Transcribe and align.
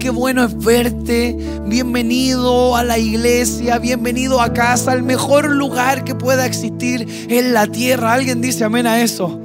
Qué 0.00 0.10
bueno 0.10 0.42
es 0.42 0.58
verte. 0.58 1.36
Bienvenido 1.68 2.74
a 2.74 2.82
la 2.82 2.98
iglesia, 2.98 3.78
bienvenido 3.78 4.40
a 4.40 4.52
casa, 4.52 4.92
el 4.92 5.04
mejor 5.04 5.48
lugar 5.48 6.02
que 6.02 6.16
pueda 6.16 6.46
existir 6.46 7.06
en 7.30 7.54
la 7.54 7.68
tierra. 7.68 8.12
Alguien 8.12 8.40
dice 8.40 8.64
amén 8.64 8.88
a 8.88 9.00
eso. 9.02 9.40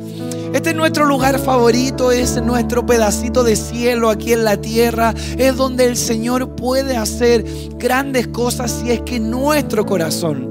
Este 0.51 0.71
es 0.71 0.75
nuestro 0.75 1.05
lugar 1.05 1.37
favorito, 1.37 2.11
es 2.11 2.41
nuestro 2.41 2.83
pedacito 2.83 3.43
de 3.43 3.55
cielo 3.55 4.09
aquí 4.09 4.33
en 4.33 4.43
la 4.43 4.57
tierra. 4.57 5.13
Es 5.37 5.55
donde 5.55 5.85
el 5.85 5.95
Señor 5.95 6.55
puede 6.55 6.97
hacer 6.97 7.45
grandes 7.77 8.27
cosas 8.29 8.71
si 8.71 8.89
es 8.89 9.01
que 9.01 9.19
nuestro 9.19 9.85
corazón 9.85 10.48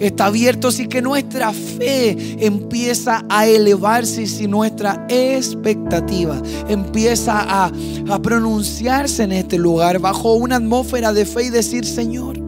está 0.00 0.26
abierto, 0.26 0.70
si 0.70 0.86
que 0.86 1.02
nuestra 1.02 1.52
fe 1.52 2.16
empieza 2.44 3.24
a 3.28 3.46
elevarse, 3.46 4.26
si 4.26 4.46
nuestra 4.46 5.06
expectativa 5.08 6.40
empieza 6.68 7.40
a, 7.40 7.72
a 8.10 8.18
pronunciarse 8.20 9.22
en 9.22 9.32
este 9.32 9.58
lugar 9.58 9.98
bajo 9.98 10.34
una 10.34 10.56
atmósfera 10.56 11.12
de 11.12 11.24
fe 11.24 11.44
y 11.44 11.50
decir, 11.50 11.84
Señor, 11.84 12.38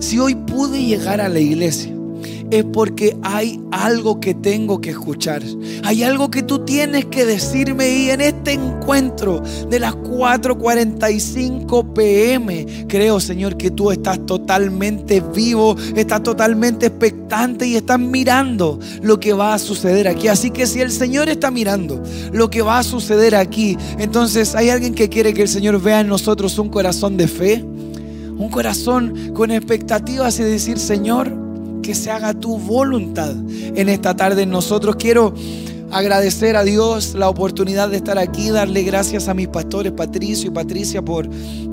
si 0.00 0.18
hoy 0.18 0.34
pude 0.34 0.82
llegar 0.82 1.20
a 1.20 1.28
la 1.28 1.40
iglesia, 1.40 1.97
es 2.50 2.64
porque 2.64 3.16
hay 3.22 3.60
algo 3.70 4.20
que 4.20 4.34
tengo 4.34 4.80
que 4.80 4.90
escuchar. 4.90 5.42
Hay 5.84 6.02
algo 6.02 6.30
que 6.30 6.42
tú 6.42 6.64
tienes 6.64 7.06
que 7.06 7.26
decirme 7.26 7.90
y 7.90 8.10
en 8.10 8.20
este 8.20 8.52
encuentro 8.52 9.42
de 9.68 9.78
las 9.78 9.94
4:45 9.94 11.94
pm, 11.94 12.66
creo 12.88 13.20
Señor 13.20 13.56
que 13.56 13.70
tú 13.70 13.90
estás 13.90 14.24
totalmente 14.26 15.22
vivo, 15.34 15.76
estás 15.96 16.22
totalmente 16.22 16.86
expectante 16.86 17.66
y 17.66 17.76
estás 17.76 17.98
mirando 17.98 18.78
lo 19.02 19.20
que 19.20 19.32
va 19.32 19.54
a 19.54 19.58
suceder 19.58 20.08
aquí. 20.08 20.28
Así 20.28 20.50
que 20.50 20.66
si 20.66 20.80
el 20.80 20.90
Señor 20.90 21.28
está 21.28 21.50
mirando 21.50 22.02
lo 22.32 22.50
que 22.50 22.62
va 22.62 22.78
a 22.78 22.82
suceder 22.82 23.34
aquí, 23.34 23.76
entonces 23.98 24.54
hay 24.54 24.70
alguien 24.70 24.94
que 24.94 25.08
quiere 25.08 25.34
que 25.34 25.42
el 25.42 25.48
Señor 25.48 25.80
vea 25.80 26.00
en 26.00 26.08
nosotros 26.08 26.58
un 26.58 26.68
corazón 26.68 27.16
de 27.16 27.28
fe. 27.28 27.64
Un 28.38 28.50
corazón 28.50 29.32
con 29.34 29.50
expectativas 29.50 30.38
y 30.38 30.44
decir, 30.44 30.78
Señor, 30.78 31.47
que 31.88 31.94
se 31.94 32.10
haga 32.10 32.34
tu 32.34 32.58
voluntad 32.58 33.34
en 33.48 33.88
esta 33.88 34.14
tarde 34.14 34.42
en 34.42 34.50
nosotros. 34.50 34.96
Quiero 34.96 35.32
agradecer 35.90 36.54
a 36.54 36.62
Dios 36.62 37.14
la 37.14 37.30
oportunidad 37.30 37.88
de 37.88 37.96
estar 37.96 38.18
aquí, 38.18 38.50
darle 38.50 38.82
gracias 38.82 39.26
a 39.26 39.32
mis 39.32 39.48
pastores 39.48 39.92
Patricio 39.92 40.50
y 40.50 40.52
Patricia 40.52 41.00
por 41.00 41.26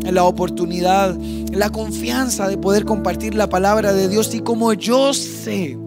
la 0.09 0.23
oportunidad, 0.23 1.17
la 1.51 1.69
confianza 1.69 2.47
de 2.47 2.57
poder 2.57 2.85
compartir 2.85 3.35
la 3.35 3.49
palabra 3.49 3.91
de 3.91 4.07
Dios 4.07 4.33
y 4.33 4.39
como 4.39 4.71
yo 4.71 5.13
sé 5.13 5.77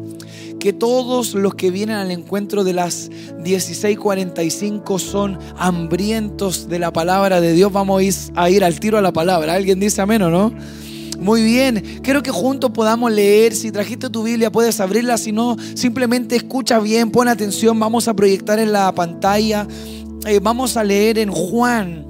que 0.60 0.74
todos 0.74 1.32
los 1.32 1.54
que 1.54 1.70
vienen 1.70 1.96
al 1.96 2.10
encuentro 2.10 2.64
de 2.64 2.74
las 2.74 3.10
16:45 3.42 4.98
son 4.98 5.38
hambrientos 5.56 6.68
de 6.68 6.78
la 6.78 6.92
palabra 6.92 7.40
de 7.40 7.54
Dios, 7.54 7.72
vamos 7.72 8.30
a 8.34 8.50
ir 8.50 8.62
al 8.62 8.78
tiro 8.78 8.98
a 8.98 9.00
la 9.00 9.12
palabra. 9.14 9.54
¿Alguien 9.54 9.80
dice 9.80 10.02
amén 10.02 10.20
o 10.20 10.28
no? 10.28 10.52
Muy 11.18 11.42
bien, 11.42 12.00
quiero 12.02 12.22
que 12.22 12.30
juntos 12.30 12.70
podamos 12.70 13.10
leer. 13.10 13.54
Si 13.54 13.72
trajiste 13.72 14.08
tu 14.08 14.22
Biblia, 14.22 14.52
puedes 14.52 14.78
abrirla. 14.78 15.18
Si 15.18 15.32
no, 15.32 15.56
simplemente 15.74 16.36
escucha 16.36 16.78
bien, 16.78 17.10
pon 17.10 17.26
atención. 17.26 17.78
Vamos 17.80 18.06
a 18.06 18.14
proyectar 18.14 18.60
en 18.60 18.72
la 18.72 18.94
pantalla. 18.94 19.66
Eh, 20.26 20.38
vamos 20.40 20.76
a 20.76 20.84
leer 20.84 21.18
en 21.18 21.30
Juan 21.30 22.06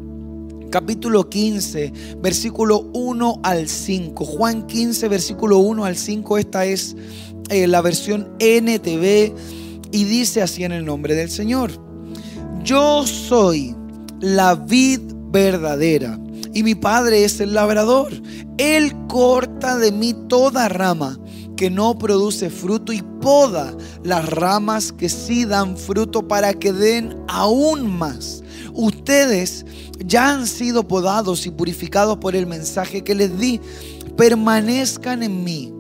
capítulo 0.70 1.30
15, 1.30 1.92
versículo 2.20 2.90
1 2.92 3.40
al 3.42 3.66
5. 3.66 4.24
Juan 4.26 4.66
15, 4.66 5.08
versículo 5.08 5.58
1 5.58 5.86
al 5.86 5.96
5. 5.96 6.36
Esta 6.36 6.66
es 6.66 6.94
eh, 7.48 7.66
la 7.66 7.80
versión 7.80 8.28
NTV 8.38 9.32
y 9.90 10.04
dice 10.04 10.42
así 10.42 10.64
en 10.64 10.72
el 10.72 10.84
nombre 10.84 11.14
del 11.14 11.30
Señor. 11.30 11.70
Yo 12.62 13.06
soy 13.06 13.74
la 14.20 14.54
vid 14.54 15.00
verdadera 15.30 16.18
y 16.52 16.62
mi 16.62 16.74
Padre 16.74 17.24
es 17.24 17.40
el 17.40 17.54
labrador. 17.54 18.10
Él 18.58 18.92
corta 19.08 19.76
de 19.76 19.92
mí 19.92 20.14
toda 20.28 20.68
rama 20.68 21.18
que 21.56 21.70
no 21.70 21.98
produce 21.98 22.50
fruto 22.50 22.92
y 22.92 23.02
poda 23.20 23.76
las 24.04 24.28
ramas 24.28 24.92
que 24.92 25.08
sí 25.08 25.44
dan 25.44 25.76
fruto 25.76 26.26
para 26.28 26.54
que 26.54 26.72
den 26.72 27.16
aún 27.28 27.98
más. 27.98 28.42
Ustedes 28.74 29.66
ya 29.98 30.30
han 30.30 30.46
sido 30.46 30.86
podados 30.86 31.46
y 31.46 31.50
purificados 31.50 32.18
por 32.18 32.36
el 32.36 32.46
mensaje 32.46 33.02
que 33.02 33.14
les 33.14 33.38
di. 33.38 33.60
Permanezcan 34.16 35.22
en 35.22 35.42
mí 35.44 35.72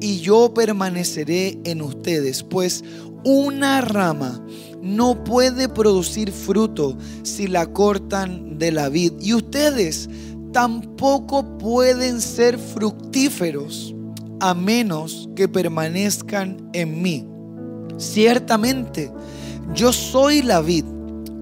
y 0.00 0.20
yo 0.20 0.52
permaneceré 0.52 1.58
en 1.64 1.80
ustedes, 1.80 2.42
pues 2.42 2.84
una 3.24 3.80
rama 3.80 4.44
no 4.82 5.22
puede 5.22 5.68
producir 5.68 6.32
fruto 6.32 6.98
si 7.22 7.46
la 7.46 7.66
cortan 7.66 8.58
de 8.58 8.72
la 8.72 8.88
vid. 8.88 9.12
Y 9.20 9.32
ustedes 9.32 10.10
tampoco 10.52 11.56
pueden 11.58 12.20
ser 12.20 12.58
fructíferos 12.58 13.94
a 14.40 14.54
menos 14.54 15.28
que 15.36 15.48
permanezcan 15.48 16.68
en 16.72 17.00
mí. 17.00 17.26
Ciertamente, 17.96 19.12
yo 19.72 19.92
soy 19.92 20.42
la 20.42 20.60
vid, 20.60 20.84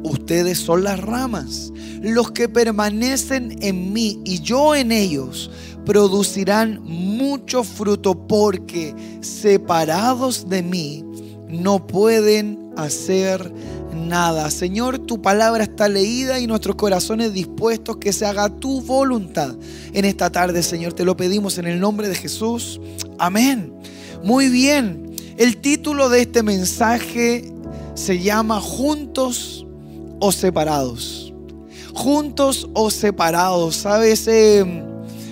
ustedes 0.03 0.59
son 0.59 0.85
las 0.85 1.01
ramas. 1.01 1.73
Los 2.03 2.31
que 2.31 2.49
permanecen 2.49 3.57
en 3.63 3.93
mí 3.93 4.21
y 4.25 4.41
yo 4.41 4.75
en 4.75 4.93
ellos 4.93 5.51
producirán 5.87 6.81
mucho 6.83 7.65
fruto 7.65 8.27
porque 8.27 8.95
separados 9.23 10.49
de 10.49 10.63
mí 10.63 11.05
no 11.49 11.87
pueden 11.87 12.70
hacer 12.85 13.53
nada. 13.95 14.51
Señor, 14.51 14.99
tu 14.99 15.21
palabra 15.23 15.65
está 15.65 15.89
leída 15.89 16.41
y 16.41 16.47
nuestros 16.47 16.77
corazones 16.77 17.33
dispuestos 17.33 17.97
que 17.97 18.13
se 18.13 18.27
haga 18.27 18.49
tu 18.49 18.81
voluntad 18.81 19.55
en 19.93 20.05
esta 20.05 20.31
tarde, 20.31 20.63
Señor. 20.63 20.93
Te 20.93 21.05
lo 21.05 21.17
pedimos 21.17 21.59
en 21.59 21.67
el 21.67 21.81
nombre 21.81 22.09
de 22.09 22.15
Jesús. 22.15 22.81
Amén. 23.19 23.73
Muy 24.23 24.49
bien. 24.49 25.15
El 25.37 25.59
título 25.59 26.09
de 26.09 26.23
este 26.23 26.43
mensaje 26.43 27.53
se 27.95 28.21
llama 28.21 28.61
Juntos 28.61 29.67
o 30.19 30.33
Separados. 30.33 31.33
Juntos 31.95 32.69
o 32.75 32.91
separados. 32.91 33.77
Sabes, 33.77 34.27
eh, 34.29 34.65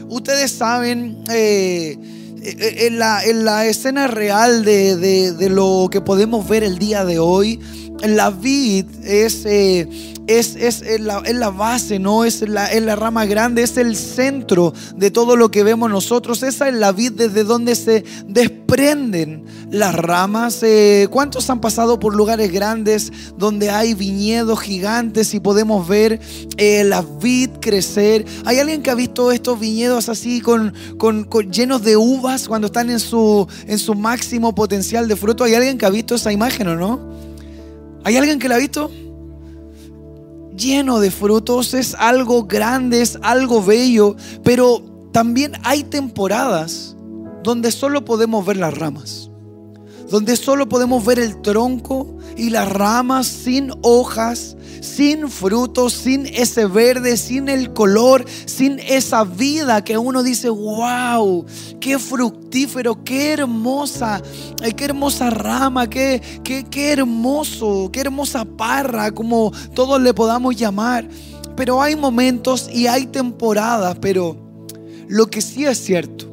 ustedes 0.09 0.51
saben... 0.51 1.25
Eh, 1.31 2.18
en 2.59 2.99
la, 2.99 3.25
en 3.25 3.45
la, 3.45 3.67
escena 3.67 4.07
real 4.07 4.65
de, 4.65 4.97
de, 4.97 5.49
lo 5.49 5.89
que 5.91 6.01
podemos 6.01 6.49
ver 6.49 6.65
el 6.65 6.79
día 6.79 7.05
de 7.05 7.19
hoy, 7.19 7.61
la 8.03 8.31
vid 8.31 8.87
es, 9.05 9.45
eh, 9.45 9.89
es, 10.29 10.55
es, 10.57 11.01
la, 11.01 11.23
la, 11.23 11.51
base, 11.51 11.99
¿no? 11.99 12.25
Es 12.25 12.47
la, 12.49 12.67
es 12.67 12.83
la 12.83 12.97
rama 12.97 13.25
grande, 13.25 13.63
es 13.63 13.77
el 13.77 13.97
centro 13.97 14.73
de 14.95 15.11
todo 15.11 15.37
lo 15.37 15.51
que 15.51 15.65
vemos 15.65 15.91
nosotros. 15.91 16.43
Esa 16.43 16.69
es 16.69 16.75
la 16.75 16.93
vid 16.93 17.13
desde 17.13 17.45
donde 17.45 17.75
se 17.75 18.05
desprenden 18.27 19.45
las 19.71 19.95
ramas. 19.95 20.63
Eh, 20.63 21.09
¿Cuántos 21.11 21.49
han 21.51 21.61
pasado 21.61 21.99
por 21.99 22.15
lugares 22.15 22.53
grandes 22.53 23.11
donde 23.37 23.71
hay 23.71 23.95
viñedos 23.95 24.61
gigantes 24.61 25.35
y 25.35 25.41
podemos 25.41 25.89
ver 25.89 26.21
eh, 26.57 26.85
la 26.85 27.03
vid 27.03 27.48
crecer? 27.61 28.25
¿Hay 28.45 28.59
alguien 28.59 28.83
que 28.83 28.91
ha 28.91 28.95
visto 28.95 29.33
estos 29.33 29.59
viñedos 29.59 30.09
así 30.09 30.41
con, 30.41 30.75
con, 30.99 31.53
llenos 31.53 31.83
de 31.83 31.97
uvas 31.97 32.49
cuando 32.49 32.67
están 32.67 32.91
en 32.91 33.01
su, 33.01 33.47
en 33.67 33.79
su 33.79 33.95
máximo 33.95 34.55
potencial 34.55 35.09
de 35.09 35.17
fruto? 35.17 35.45
¿Hay 35.45 35.55
alguien 35.55 35.79
que 35.79 35.87
ha 35.87 35.91
visto 35.91 36.15
esa 36.15 36.33
imagen 36.33 36.69
o 36.69 36.77
no? 36.77 37.01
¿Hay 38.05 38.17
alguien 38.17 38.39
que 38.39 38.49
la 38.49 38.57
ha 38.57 38.59
visto? 38.59 38.91
Lleno 40.57 40.99
de 40.99 41.11
frutos, 41.11 41.75
es 41.75 41.95
algo 41.95 42.45
grande, 42.45 43.03
es 43.03 43.19
algo 43.23 43.63
bello, 43.63 44.17
pero 44.43 44.83
también 45.13 45.53
hay 45.63 45.85
temporadas 45.85 46.97
donde 47.43 47.71
solo 47.71 48.05
podemos 48.05 48.45
ver 48.45 48.57
las 48.57 48.77
ramas, 48.77 49.28
donde 50.09 50.37
solo 50.37 50.69
podemos 50.69 51.05
ver 51.05 51.19
el 51.19 51.41
tronco 51.43 52.17
y 52.37 52.51
las 52.51 52.69
ramas 52.71 53.27
sin 53.27 53.73
hojas, 53.83 54.57
sin 54.81 55.29
frutos, 55.29 55.93
sin 55.93 56.27
ese 56.27 56.67
verde, 56.67 57.17
sin 57.17 57.49
el 57.49 57.73
color, 57.73 58.25
sin 58.47 58.79
esa 58.79 59.25
vida 59.25 59.85
que 59.85 59.99
uno 59.99 60.23
dice, 60.23 60.49
wow, 60.49 61.45
qué 61.81 61.99
fructífero, 61.99 63.05
qué 63.05 63.33
hermosa, 63.33 64.23
qué 64.77 64.85
hermosa 64.85 65.31
rama, 65.31 65.91
qué, 65.91 66.23
qué, 66.43 66.65
qué 66.65 66.93
hermoso, 66.93 67.91
qué 67.93 68.01
hermosa 68.01 68.45
parra, 68.45 69.11
como 69.11 69.53
todos 69.75 70.01
le 70.01 70.15
podamos 70.15 70.57
llamar. 70.57 71.09
Pero 71.57 71.83
hay 71.83 71.97
momentos 71.97 72.71
y 72.73 72.87
hay 72.87 73.07
temporadas, 73.07 73.99
pero 74.01 74.37
lo 75.09 75.27
que 75.27 75.43
sí 75.43 75.65
es 75.65 75.79
cierto 75.79 76.28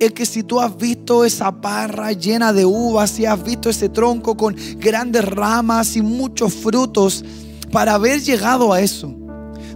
es 0.00 0.12
que 0.12 0.24
si 0.24 0.42
tú 0.42 0.58
has 0.60 0.76
visto 0.76 1.24
esa 1.24 1.60
parra 1.60 2.12
llena 2.12 2.54
de 2.54 2.64
uvas, 2.64 3.10
si 3.10 3.26
has 3.26 3.42
visto 3.44 3.68
ese 3.68 3.90
tronco 3.90 4.34
con 4.34 4.56
grandes 4.78 5.24
ramas 5.26 5.94
y 5.94 6.00
muchos 6.02 6.54
frutos, 6.54 7.22
para 7.70 7.94
haber 7.94 8.20
llegado 8.20 8.72
a 8.72 8.80
eso, 8.80 9.14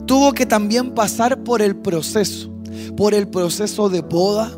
tuvo 0.06 0.32
que 0.32 0.46
también 0.46 0.94
pasar 0.94 1.44
por 1.44 1.60
el 1.60 1.76
proceso, 1.76 2.50
por 2.96 3.12
el 3.12 3.28
proceso 3.28 3.90
de 3.90 4.02
poda, 4.02 4.50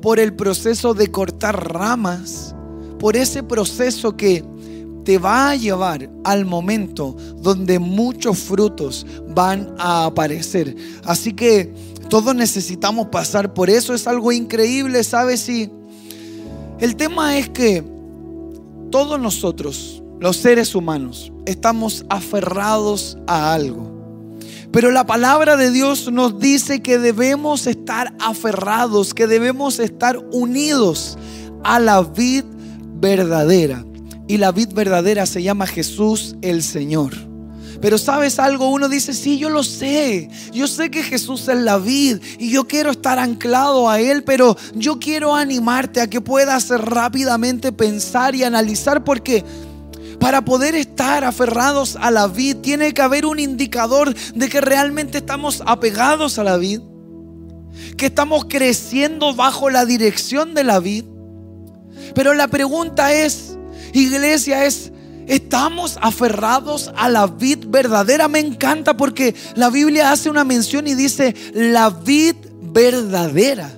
por 0.00 0.20
el 0.20 0.34
proceso 0.34 0.94
de 0.94 1.10
cortar 1.10 1.72
ramas, 1.72 2.54
por 2.98 3.16
ese 3.16 3.42
proceso 3.42 4.16
que 4.16 4.44
te 5.04 5.18
va 5.18 5.50
a 5.50 5.56
llevar 5.56 6.10
al 6.24 6.46
momento 6.46 7.16
donde 7.36 7.78
muchos 7.78 8.38
frutos 8.38 9.06
van 9.28 9.74
a 9.78 10.06
aparecer. 10.06 10.74
Así 11.04 11.32
que 11.32 11.74
todos 12.14 12.32
necesitamos 12.32 13.08
pasar 13.08 13.54
por 13.54 13.68
eso. 13.68 13.92
Es 13.92 14.06
algo 14.06 14.30
increíble, 14.30 15.02
¿sabes? 15.02 15.48
Y 15.48 15.68
el 16.78 16.94
tema 16.94 17.36
es 17.38 17.48
que 17.48 17.82
todos 18.92 19.18
nosotros, 19.18 20.00
los 20.20 20.36
seres 20.36 20.76
humanos, 20.76 21.32
estamos 21.44 22.06
aferrados 22.08 23.18
a 23.26 23.52
algo. 23.52 23.90
Pero 24.70 24.92
la 24.92 25.04
palabra 25.08 25.56
de 25.56 25.72
Dios 25.72 26.12
nos 26.12 26.38
dice 26.38 26.82
que 26.82 27.00
debemos 27.00 27.66
estar 27.66 28.14
aferrados, 28.20 29.12
que 29.12 29.26
debemos 29.26 29.80
estar 29.80 30.16
unidos 30.30 31.18
a 31.64 31.80
la 31.80 32.00
vid 32.00 32.44
verdadera. 32.94 33.84
Y 34.28 34.36
la 34.36 34.52
vid 34.52 34.72
verdadera 34.72 35.26
se 35.26 35.42
llama 35.42 35.66
Jesús 35.66 36.36
el 36.42 36.62
Señor. 36.62 37.33
Pero 37.84 37.98
sabes 37.98 38.38
algo, 38.38 38.70
uno 38.70 38.88
dice, 38.88 39.12
sí, 39.12 39.36
yo 39.36 39.50
lo 39.50 39.62
sé. 39.62 40.30
Yo 40.54 40.66
sé 40.66 40.90
que 40.90 41.02
Jesús 41.02 41.46
es 41.48 41.58
la 41.58 41.76
vid 41.76 42.16
y 42.38 42.48
yo 42.48 42.66
quiero 42.66 42.90
estar 42.90 43.18
anclado 43.18 43.90
a 43.90 44.00
Él, 44.00 44.24
pero 44.24 44.56
yo 44.74 44.98
quiero 44.98 45.34
animarte 45.34 46.00
a 46.00 46.08
que 46.08 46.22
puedas 46.22 46.70
rápidamente 46.70 47.72
pensar 47.72 48.34
y 48.34 48.42
analizar 48.42 49.04
porque 49.04 49.44
para 50.18 50.46
poder 50.46 50.74
estar 50.74 51.24
aferrados 51.24 51.98
a 52.00 52.10
la 52.10 52.26
vid, 52.26 52.56
tiene 52.56 52.94
que 52.94 53.02
haber 53.02 53.26
un 53.26 53.38
indicador 53.38 54.14
de 54.14 54.48
que 54.48 54.62
realmente 54.62 55.18
estamos 55.18 55.62
apegados 55.66 56.38
a 56.38 56.44
la 56.44 56.56
vid, 56.56 56.80
que 57.98 58.06
estamos 58.06 58.46
creciendo 58.48 59.34
bajo 59.34 59.68
la 59.68 59.84
dirección 59.84 60.54
de 60.54 60.64
la 60.64 60.80
vid. 60.80 61.04
Pero 62.14 62.32
la 62.32 62.48
pregunta 62.48 63.12
es, 63.12 63.58
iglesia, 63.92 64.64
es, 64.64 64.90
¿estamos 65.26 65.98
aferrados 66.00 66.92
a 66.96 67.08
la 67.08 67.26
vid 67.26 67.66
verdadera? 67.68 68.28
Me 68.28 68.40
encanta 68.40 68.96
porque 68.96 69.34
la 69.54 69.70
Biblia 69.70 70.12
hace 70.12 70.30
una 70.30 70.44
mención 70.44 70.86
y 70.86 70.94
dice, 70.94 71.34
la 71.54 71.90
vid 71.90 72.36
verdadera. 72.60 73.70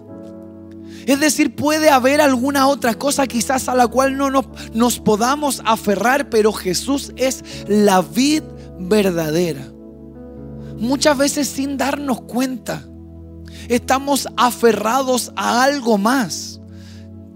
Es 1.06 1.20
decir, 1.20 1.54
puede 1.54 1.88
haber 1.88 2.20
alguna 2.20 2.66
otra 2.66 2.94
cosa 2.94 3.28
quizás 3.28 3.68
a 3.68 3.76
la 3.76 3.86
cual 3.86 4.16
no 4.16 4.28
nos, 4.74 4.98
podamos 4.98 5.62
aferrar, 5.64 6.28
pero 6.28 6.52
Jesús 6.52 7.12
es 7.16 7.44
la 7.68 8.02
vid 8.02 8.42
verdadera. 8.80 9.72
Muchas 10.78 11.16
veces 11.16 11.46
sin 11.46 11.76
darnos 11.76 12.22
cuenta, 12.22 12.84
estamos 13.68 14.26
aferrados 14.36 15.32
a 15.36 15.62
algo 15.62 15.96
más 15.96 16.55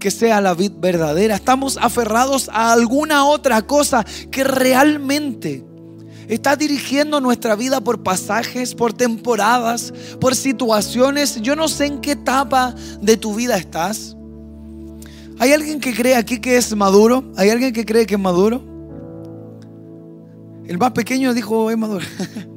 que 0.01 0.11
sea 0.11 0.41
la 0.41 0.53
vid 0.53 0.73
verdadera. 0.77 1.35
Estamos 1.35 1.77
aferrados 1.79 2.49
a 2.51 2.73
alguna 2.73 3.23
otra 3.23 3.61
cosa 3.61 4.05
que 4.29 4.43
realmente 4.43 5.63
Está 6.31 6.55
dirigiendo 6.55 7.19
nuestra 7.19 7.57
vida 7.57 7.81
por 7.81 8.03
pasajes, 8.03 8.73
por 8.73 8.93
temporadas, 8.93 9.93
por 10.21 10.33
situaciones. 10.33 11.41
Yo 11.41 11.57
no 11.57 11.67
sé 11.67 11.87
en 11.87 11.99
qué 11.99 12.11
etapa 12.11 12.73
de 13.01 13.17
tu 13.17 13.35
vida 13.35 13.57
estás. 13.57 14.15
¿Hay 15.39 15.51
alguien 15.51 15.81
que 15.81 15.93
cree 15.93 16.15
aquí 16.15 16.39
que 16.39 16.55
es 16.55 16.73
maduro? 16.73 17.25
¿Hay 17.35 17.49
alguien 17.49 17.73
que 17.73 17.85
cree 17.85 18.05
que 18.05 18.15
es 18.15 18.21
maduro? 18.21 18.63
El 20.65 20.77
más 20.77 20.91
pequeño 20.91 21.33
dijo, 21.33 21.69
es 21.69 21.77
maduro. 21.77 22.05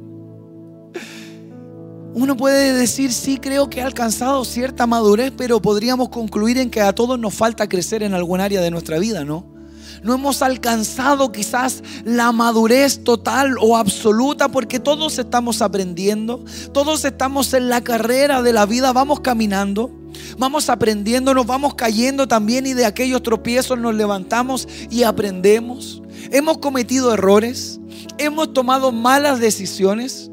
Uno 2.15 2.37
puede 2.37 2.71
decir, 2.71 3.11
sí, 3.11 3.37
creo 3.37 3.69
que 3.69 3.81
ha 3.81 3.85
alcanzado 3.85 4.45
cierta 4.45 4.87
madurez, 4.87 5.33
pero 5.35 5.61
podríamos 5.61 6.07
concluir 6.07 6.57
en 6.57 6.69
que 6.69 6.79
a 6.79 6.93
todos 6.93 7.19
nos 7.19 7.33
falta 7.33 7.67
crecer 7.67 8.03
en 8.03 8.13
algún 8.13 8.39
área 8.39 8.61
de 8.61 8.71
nuestra 8.71 8.97
vida, 8.99 9.25
¿no? 9.25 9.53
no 10.01 10.13
hemos 10.13 10.41
alcanzado 10.41 11.31
quizás 11.31 11.83
la 12.05 12.31
madurez 12.31 13.03
total 13.03 13.57
o 13.59 13.75
absoluta 13.75 14.49
porque 14.49 14.79
todos 14.79 15.17
estamos 15.17 15.61
aprendiendo, 15.61 16.45
todos 16.73 17.03
estamos 17.03 17.53
en 17.53 17.69
la 17.69 17.83
carrera 17.83 18.41
de 18.41 18.53
la 18.53 18.65
vida, 18.65 18.93
vamos 18.93 19.19
caminando. 19.19 19.91
Vamos 20.37 20.69
aprendiendo, 20.69 21.33
nos 21.33 21.45
vamos 21.45 21.75
cayendo 21.75 22.25
también 22.25 22.65
y 22.65 22.73
de 22.73 22.85
aquellos 22.85 23.21
tropiezos 23.21 23.77
nos 23.77 23.95
levantamos 23.95 24.67
y 24.89 25.03
aprendemos. 25.03 26.01
Hemos 26.31 26.59
cometido 26.59 27.13
errores, 27.13 27.81
hemos 28.17 28.53
tomado 28.53 28.93
malas 28.93 29.41
decisiones, 29.41 30.31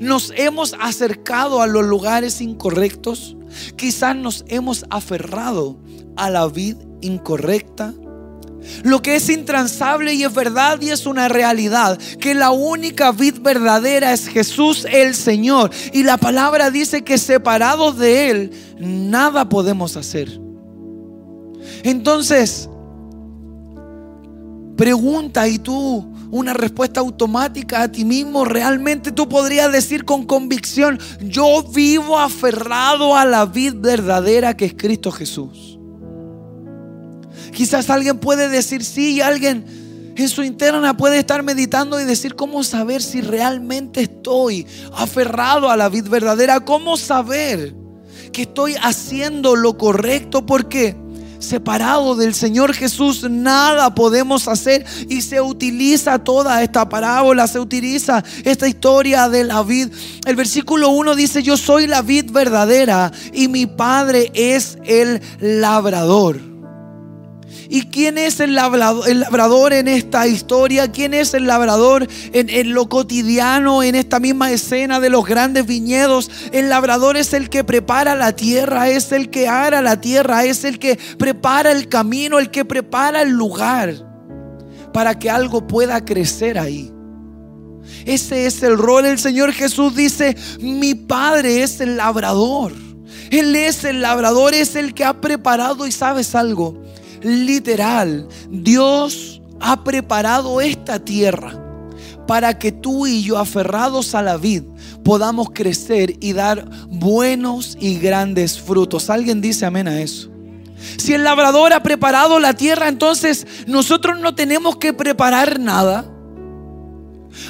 nos 0.00 0.32
hemos 0.36 0.74
acercado 0.80 1.62
a 1.62 1.66
los 1.66 1.84
lugares 1.84 2.40
incorrectos, 2.40 3.36
quizás 3.76 4.16
nos 4.16 4.44
hemos 4.48 4.84
aferrado 4.90 5.78
a 6.16 6.30
la 6.30 6.46
vida 6.48 6.80
incorrecta 7.00 7.94
lo 8.82 9.02
que 9.02 9.16
es 9.16 9.28
intransable 9.28 10.14
y 10.14 10.24
es 10.24 10.34
verdad 10.34 10.80
y 10.80 10.90
es 10.90 11.06
una 11.06 11.28
realidad. 11.28 11.98
Que 12.20 12.34
la 12.34 12.50
única 12.50 13.12
vid 13.12 13.40
verdadera 13.40 14.12
es 14.12 14.28
Jesús 14.28 14.86
el 14.90 15.14
Señor. 15.14 15.70
Y 15.92 16.02
la 16.02 16.18
palabra 16.18 16.70
dice 16.70 17.02
que 17.02 17.18
separados 17.18 17.98
de 17.98 18.30
Él, 18.30 18.50
nada 18.78 19.48
podemos 19.48 19.96
hacer. 19.96 20.40
Entonces, 21.82 22.68
pregunta 24.76 25.48
y 25.48 25.58
tú 25.58 26.09
una 26.30 26.52
respuesta 26.52 27.00
automática 27.00 27.82
a 27.82 27.90
ti 27.90 28.04
mismo, 28.04 28.44
realmente 28.44 29.12
tú 29.12 29.28
podrías 29.28 29.72
decir 29.72 30.04
con 30.04 30.24
convicción, 30.26 30.98
yo 31.20 31.62
vivo 31.62 32.18
aferrado 32.18 33.16
a 33.16 33.24
la 33.24 33.46
vid 33.46 33.74
verdadera 33.76 34.56
que 34.56 34.66
es 34.66 34.74
Cristo 34.74 35.10
Jesús. 35.10 35.78
Quizás 37.52 37.90
alguien 37.90 38.18
puede 38.18 38.48
decir 38.48 38.84
sí 38.84 39.14
y 39.14 39.20
alguien 39.20 39.64
en 40.16 40.28
su 40.28 40.42
interna 40.42 40.96
puede 40.96 41.18
estar 41.18 41.42
meditando 41.42 42.00
y 42.00 42.04
decir 42.04 42.34
cómo 42.34 42.62
saber 42.62 43.02
si 43.02 43.20
realmente 43.20 44.02
estoy 44.02 44.66
aferrado 44.92 45.70
a 45.70 45.76
la 45.76 45.88
vida 45.88 46.08
verdadera, 46.10 46.60
cómo 46.60 46.96
saber 46.96 47.74
que 48.32 48.42
estoy 48.42 48.74
haciendo 48.82 49.56
lo 49.56 49.76
correcto 49.76 50.44
porque 50.44 50.96
separado 51.40 52.14
del 52.14 52.34
Señor 52.34 52.74
Jesús 52.74 53.28
nada 53.28 53.94
podemos 53.94 54.46
hacer 54.46 54.86
y 55.08 55.22
se 55.22 55.40
utiliza 55.40 56.18
toda 56.18 56.62
esta 56.62 56.88
parábola, 56.88 57.46
se 57.46 57.58
utiliza 57.58 58.22
esta 58.44 58.68
historia 58.68 59.28
de 59.28 59.44
la 59.44 59.62
vid. 59.62 59.88
El 60.26 60.36
versículo 60.36 60.90
1 60.90 61.16
dice, 61.16 61.42
yo 61.42 61.56
soy 61.56 61.86
la 61.86 62.02
vid 62.02 62.30
verdadera 62.30 63.10
y 63.32 63.48
mi 63.48 63.66
padre 63.66 64.30
es 64.34 64.78
el 64.84 65.20
labrador. 65.40 66.49
¿Y 67.72 67.82
quién 67.82 68.18
es 68.18 68.40
el 68.40 68.56
labrador, 68.56 69.72
en 69.72 69.86
esta 69.86 70.26
historia? 70.26 70.90
¿Quién 70.90 71.14
es 71.14 71.34
el 71.34 71.46
labrador 71.46 72.08
en, 72.32 72.50
en, 72.50 72.74
lo 72.74 72.88
cotidiano, 72.88 73.84
en 73.84 73.94
esta 73.94 74.18
misma 74.18 74.50
escena 74.50 74.98
de 74.98 75.08
los 75.08 75.24
grandes 75.24 75.66
viñedos? 75.66 76.32
El 76.50 76.68
labrador 76.68 77.16
es 77.16 77.32
el 77.32 77.48
que 77.48 77.62
prepara 77.62 78.16
la 78.16 78.34
tierra, 78.34 78.88
es 78.88 79.12
el 79.12 79.30
que 79.30 79.46
ara 79.46 79.82
la 79.82 80.00
tierra, 80.00 80.44
es 80.44 80.64
el 80.64 80.80
que 80.80 80.98
prepara 81.16 81.70
el 81.70 81.88
camino, 81.88 82.40
el 82.40 82.50
que 82.50 82.64
prepara 82.64 83.22
el 83.22 83.30
lugar 83.30 83.94
para 84.92 85.16
que 85.16 85.30
algo 85.30 85.68
pueda 85.68 86.04
crecer 86.04 86.58
ahí. 86.58 86.92
Ese 88.04 88.46
es 88.46 88.64
el 88.64 88.78
rol. 88.78 89.06
El 89.06 89.20
Señor 89.20 89.52
Jesús 89.52 89.94
dice, 89.94 90.36
mi 90.58 90.96
Padre 90.96 91.62
es 91.62 91.80
el 91.80 91.96
labrador. 91.96 92.72
Él 93.30 93.54
es 93.54 93.84
el 93.84 94.02
labrador, 94.02 94.54
es 94.54 94.74
el 94.74 94.92
que 94.92 95.04
ha 95.04 95.20
preparado 95.20 95.86
y 95.86 95.92
sabes 95.92 96.34
algo 96.34 96.90
literal. 97.22 98.28
Dios 98.50 99.40
ha 99.60 99.84
preparado 99.84 100.60
esta 100.60 100.98
tierra 101.04 101.58
para 102.26 102.58
que 102.58 102.70
tú 102.70 103.06
y 103.06 103.22
yo, 103.22 103.38
aferrados 103.38 104.14
a 104.14 104.22
la 104.22 104.36
vid, 104.36 104.62
podamos 105.04 105.50
crecer 105.52 106.16
y 106.20 106.32
dar 106.32 106.68
buenos 106.88 107.76
y 107.80 107.98
grandes 107.98 108.60
frutos. 108.60 109.10
¿Alguien 109.10 109.40
dice 109.40 109.66
amén 109.66 109.88
a 109.88 110.00
eso? 110.00 110.30
Si 110.96 111.12
el 111.12 111.24
labrador 111.24 111.72
ha 111.72 111.82
preparado 111.82 112.38
la 112.38 112.54
tierra, 112.54 112.88
entonces 112.88 113.46
nosotros 113.66 114.18
no 114.20 114.34
tenemos 114.34 114.76
que 114.76 114.92
preparar 114.92 115.60
nada. 115.60 116.04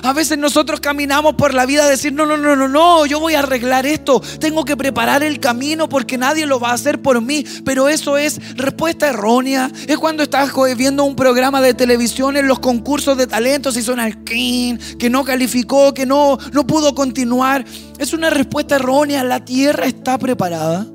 A 0.03 0.13
veces 0.13 0.39
nosotros 0.39 0.81
caminamos 0.81 1.35
por 1.35 1.55
la 1.55 1.67
vida 1.67 1.85
a 1.85 1.89
decir, 1.89 2.13
no, 2.13 2.27
no, 2.27 2.37
no, 2.37 2.57
no, 2.57 2.69
no, 2.69 3.07
yo 3.07 3.21
voy 3.21 3.35
a 3.35 3.41
arreglar 3.41 3.87
esto, 3.87 4.21
tengo 4.39 4.65
que 4.65 4.77
preparar 4.77 5.23
el 5.23 5.41
camino 5.41 5.89
porque 5.89 6.19
nadie 6.19 6.47
lo 6.47 6.61
va 6.61 6.71
a 6.71 6.75
hacer 6.75 7.01
por 7.03 7.21
mí. 7.21 7.45
Pero 7.65 7.89
eso 7.89 8.17
es 8.19 8.41
respuesta 8.57 9.09
errónea. 9.09 9.71
Es 9.87 9.99
cuando 9.99 10.23
estás 10.23 10.53
viendo 10.77 11.05
un 11.05 11.17
programa 11.17 11.61
de 11.61 11.75
televisión 11.75 12.37
en 12.37 12.47
los 12.47 12.59
concursos 12.59 13.17
de 13.17 13.27
talentos 13.27 13.77
y 13.77 13.83
suena 13.83 14.07
el 14.07 14.25
king, 14.25 14.77
que 14.99 15.11
no 15.11 15.25
calificó, 15.25 15.95
que 15.95 16.07
no, 16.07 16.39
no 16.53 16.67
pudo 16.67 16.95
continuar. 16.95 17.65
Es 17.99 18.13
una 18.13 18.31
respuesta 18.31 18.77
errónea. 18.77 19.25
La 19.25 19.45
tierra 19.45 19.87
está 19.87 20.19
preparada. 20.19 20.87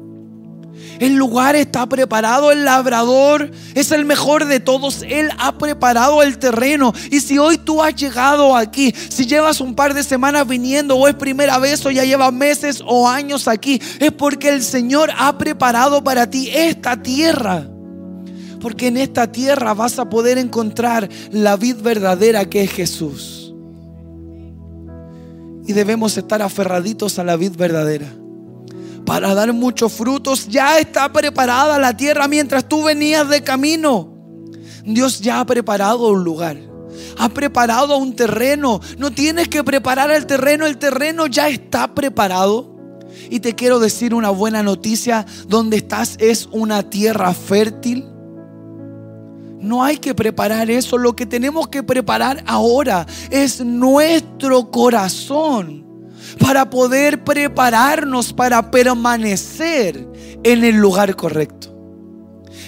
El 1.00 1.16
lugar 1.16 1.56
está 1.56 1.88
preparado, 1.88 2.52
el 2.52 2.64
labrador 2.66 3.52
es 3.74 3.92
el 3.92 4.06
mejor 4.06 4.46
de 4.46 4.60
todos. 4.60 5.04
Él 5.08 5.30
ha 5.38 5.58
preparado 5.58 6.24
el 6.24 6.38
terreno. 6.38 6.94
Y 7.12 7.20
si 7.20 7.38
hoy 7.38 7.58
tú 7.58 7.84
has 7.84 7.96
llegado 7.96 8.56
aquí, 8.56 8.94
si 9.10 9.25
llevas 9.25 9.60
un 9.60 9.75
par 9.75 9.94
de 9.94 10.04
semanas 10.04 10.48
viniendo 10.48 10.96
o 10.96 11.08
es 11.08 11.16
primera 11.16 11.58
vez 11.58 11.86
o 11.86 11.92
ya 11.92 12.06
llevas 12.06 12.32
meses 12.32 12.82
o 12.86 13.08
años 13.08 13.48
aquí, 13.48 13.82
es 14.00 14.12
porque 14.12 14.50
el 14.50 14.64
Señor 14.64 15.12
ha 15.18 15.38
preparado 15.38 16.04
para 16.04 16.30
ti 16.30 16.50
esta 16.54 17.02
tierra. 17.02 17.68
Porque 18.62 18.88
en 18.88 18.98
esta 18.98 19.32
tierra 19.32 19.74
vas 19.74 20.00
a 20.00 20.10
poder 20.10 20.38
encontrar 20.38 21.10
la 21.32 21.56
vid 21.56 21.78
verdadera 21.82 22.46
que 22.46 22.64
es 22.64 22.72
Jesús. 22.72 23.54
Y 25.68 25.74
debemos 25.74 26.18
estar 26.18 26.42
aferraditos 26.42 27.20
a 27.20 27.24
la 27.24 27.36
vid 27.36 27.56
verdadera. 27.58 28.08
Para 29.06 29.36
dar 29.36 29.54
muchos 29.54 29.94
frutos 29.94 30.48
ya 30.48 30.80
está 30.80 31.12
preparada 31.14 31.78
la 31.78 31.96
tierra 31.96 32.28
mientras 32.28 32.68
tú 32.68 32.84
venías 32.84 33.30
de 33.30 33.44
camino. 33.44 34.14
Dios 34.84 35.20
ya 35.20 35.40
ha 35.40 35.46
preparado 35.46 36.10
un 36.10 36.24
lugar. 36.24 36.58
Ha 37.18 37.30
preparado 37.30 37.98
un 37.98 38.16
terreno. 38.16 38.82
No 38.98 39.12
tienes 39.12 39.48
que 39.48 39.64
preparar 39.64 40.10
el 40.10 40.26
terreno. 40.26 40.66
El 40.66 40.78
terreno 40.78 41.28
ya 41.28 41.50
está 41.50 41.94
preparado. 41.94 42.76
Y 43.30 43.40
te 43.40 43.54
quiero 43.54 43.80
decir 43.80 44.14
una 44.14 44.32
buena 44.32 44.64
noticia. 44.64 45.26
Donde 45.48 45.78
estás 45.78 46.16
es 46.20 46.50
una 46.52 46.90
tierra 46.90 47.34
fértil. 47.34 48.06
No 49.60 49.84
hay 49.84 49.98
que 49.98 50.16
preparar 50.16 50.72
eso. 50.72 50.98
Lo 50.98 51.16
que 51.16 51.28
tenemos 51.28 51.68
que 51.68 51.84
preparar 51.84 52.44
ahora 52.48 53.06
es 53.30 53.64
nuestro 53.64 54.72
corazón 54.72 55.85
para 56.46 56.70
poder 56.70 57.24
prepararnos 57.24 58.32
para 58.32 58.70
permanecer 58.70 60.08
en 60.44 60.64
el 60.64 60.75
lugar 60.75 61.16
correcto. 61.16 61.75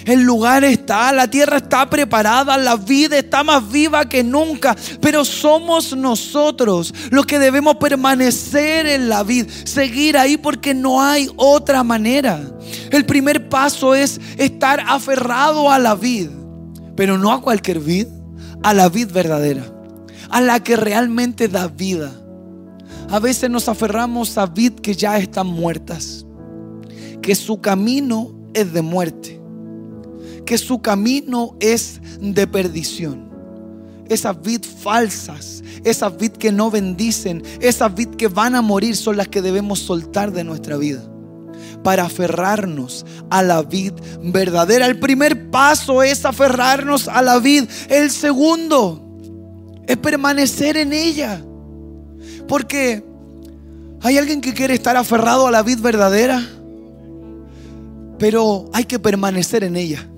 El 0.04 0.22
lugar 0.22 0.64
está, 0.64 1.12
la 1.12 1.30
tierra 1.30 1.58
está 1.58 1.88
preparada, 1.88 2.58
la 2.58 2.74
vida 2.74 3.16
está 3.16 3.44
más 3.44 3.70
viva 3.70 4.08
que 4.08 4.24
nunca, 4.24 4.74
pero 5.00 5.24
somos 5.24 5.96
nosotros 5.96 6.92
los 7.10 7.24
que 7.24 7.38
debemos 7.38 7.76
permanecer 7.76 8.84
en 8.86 9.08
la 9.08 9.22
vida, 9.22 9.46
seguir 9.62 10.18
ahí 10.18 10.36
porque 10.36 10.74
no 10.74 11.00
hay 11.00 11.30
otra 11.36 11.84
manera. 11.84 12.40
El 12.90 13.06
primer 13.06 13.48
paso 13.48 13.94
es 13.94 14.20
estar 14.38 14.82
aferrado 14.88 15.70
a 15.70 15.78
la 15.78 15.94
vid, 15.94 16.30
pero 16.96 17.16
no 17.16 17.32
a 17.32 17.40
cualquier 17.40 17.78
vid, 17.78 18.08
a 18.64 18.74
la 18.74 18.88
vid 18.88 19.12
verdadera, 19.12 19.62
a 20.30 20.40
la 20.40 20.64
que 20.64 20.74
realmente 20.74 21.46
da 21.46 21.68
vida. 21.68 22.12
A 23.10 23.18
veces 23.18 23.50
nos 23.50 23.68
aferramos 23.68 24.36
a 24.36 24.46
vid 24.46 24.74
que 24.74 24.94
ya 24.94 25.18
están 25.18 25.46
muertas, 25.46 26.26
que 27.22 27.34
su 27.34 27.60
camino 27.60 28.32
es 28.54 28.72
de 28.72 28.82
muerte 28.82 29.38
que 30.48 30.56
su 30.56 30.80
camino 30.80 31.56
es 31.60 32.00
de 32.22 32.46
perdición. 32.46 33.28
Esas 34.08 34.40
vid 34.40 34.64
falsas, 34.64 35.62
esas 35.84 36.16
vid 36.16 36.30
que 36.30 36.50
no 36.50 36.70
bendicen, 36.70 37.42
esas 37.60 37.94
vid 37.94 38.08
que 38.16 38.28
van 38.28 38.54
a 38.54 38.62
morir 38.62 38.96
son 38.96 39.18
las 39.18 39.28
que 39.28 39.42
debemos 39.42 39.80
soltar 39.80 40.32
de 40.32 40.44
nuestra 40.44 40.78
vida 40.78 41.02
para 41.84 42.04
aferrarnos 42.04 43.04
a 43.28 43.42
la 43.42 43.60
vid 43.60 43.92
verdadera. 44.22 44.86
El 44.86 44.98
primer 44.98 45.50
paso 45.50 46.02
es 46.02 46.24
aferrarnos 46.24 47.08
a 47.08 47.20
la 47.20 47.38
vid. 47.40 47.64
El 47.90 48.10
segundo 48.10 49.18
es 49.86 49.98
permanecer 49.98 50.78
en 50.78 50.94
ella. 50.94 51.44
Porque 52.48 53.04
hay 54.00 54.18
alguien 54.18 54.40
que 54.40 54.54
quiere 54.54 54.74
estar 54.74 54.96
aferrado 54.96 55.46
a 55.46 55.50
la 55.50 55.62
vid 55.62 55.80
verdadera, 55.80 56.42
pero 58.18 58.68
hay 58.72 58.84
que 58.84 58.98
permanecer 58.98 59.64
en 59.64 59.76
ella. 59.76 60.08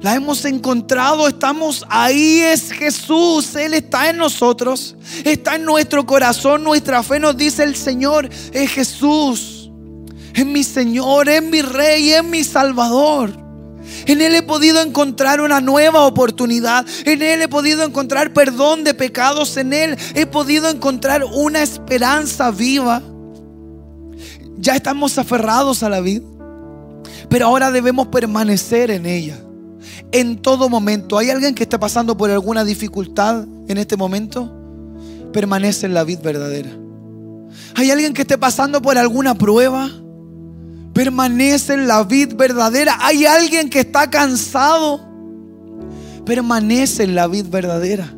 La 0.00 0.16
hemos 0.16 0.44
encontrado, 0.44 1.28
estamos 1.28 1.84
ahí, 1.88 2.40
es 2.40 2.72
Jesús, 2.72 3.54
Él 3.54 3.74
está 3.74 4.10
en 4.10 4.16
nosotros, 4.16 4.96
está 5.24 5.54
en 5.54 5.64
nuestro 5.64 6.04
corazón, 6.04 6.64
nuestra 6.64 7.04
fe 7.04 7.20
nos 7.20 7.36
dice 7.36 7.62
el 7.62 7.76
Señor, 7.76 8.28
es 8.52 8.70
Jesús, 8.72 9.70
es 10.34 10.44
mi 10.44 10.64
Señor, 10.64 11.28
es 11.28 11.42
mi 11.42 11.62
Rey, 11.62 12.10
es 12.10 12.24
mi 12.24 12.42
Salvador. 12.42 13.41
En 14.06 14.20
Él 14.20 14.34
he 14.34 14.42
podido 14.42 14.80
encontrar 14.80 15.40
una 15.40 15.60
nueva 15.60 16.02
oportunidad. 16.02 16.86
En 17.04 17.22
Él 17.22 17.42
he 17.42 17.48
podido 17.48 17.84
encontrar 17.84 18.32
perdón 18.32 18.84
de 18.84 18.94
pecados. 18.94 19.56
En 19.56 19.72
Él 19.72 19.96
he 20.14 20.26
podido 20.26 20.68
encontrar 20.68 21.24
una 21.24 21.62
esperanza 21.62 22.50
viva. 22.50 23.02
Ya 24.58 24.76
estamos 24.76 25.18
aferrados 25.18 25.82
a 25.82 25.88
la 25.88 26.00
vida. 26.00 26.24
Pero 27.28 27.46
ahora 27.46 27.70
debemos 27.70 28.08
permanecer 28.08 28.90
en 28.90 29.06
ella 29.06 29.38
en 30.12 30.36
todo 30.36 30.68
momento. 30.68 31.18
¿Hay 31.18 31.30
alguien 31.30 31.54
que 31.54 31.64
esté 31.64 31.78
pasando 31.78 32.16
por 32.16 32.30
alguna 32.30 32.64
dificultad 32.64 33.44
en 33.68 33.78
este 33.78 33.96
momento? 33.96 34.52
Permanece 35.32 35.86
en 35.86 35.94
la 35.94 36.04
vid 36.04 36.20
verdadera. 36.20 36.70
¿Hay 37.74 37.90
alguien 37.90 38.12
que 38.12 38.22
esté 38.22 38.38
pasando 38.38 38.80
por 38.82 38.98
alguna 38.98 39.34
prueba? 39.34 39.90
Permanece 40.92 41.74
en 41.74 41.88
la 41.88 42.04
vid 42.04 42.34
verdadera. 42.34 42.98
¿Hay 43.00 43.24
alguien 43.24 43.70
que 43.70 43.80
está 43.80 44.10
cansado? 44.10 45.00
Permanece 46.24 47.04
en 47.04 47.14
la 47.14 47.26
vid 47.26 47.46
verdadera. 47.46 48.12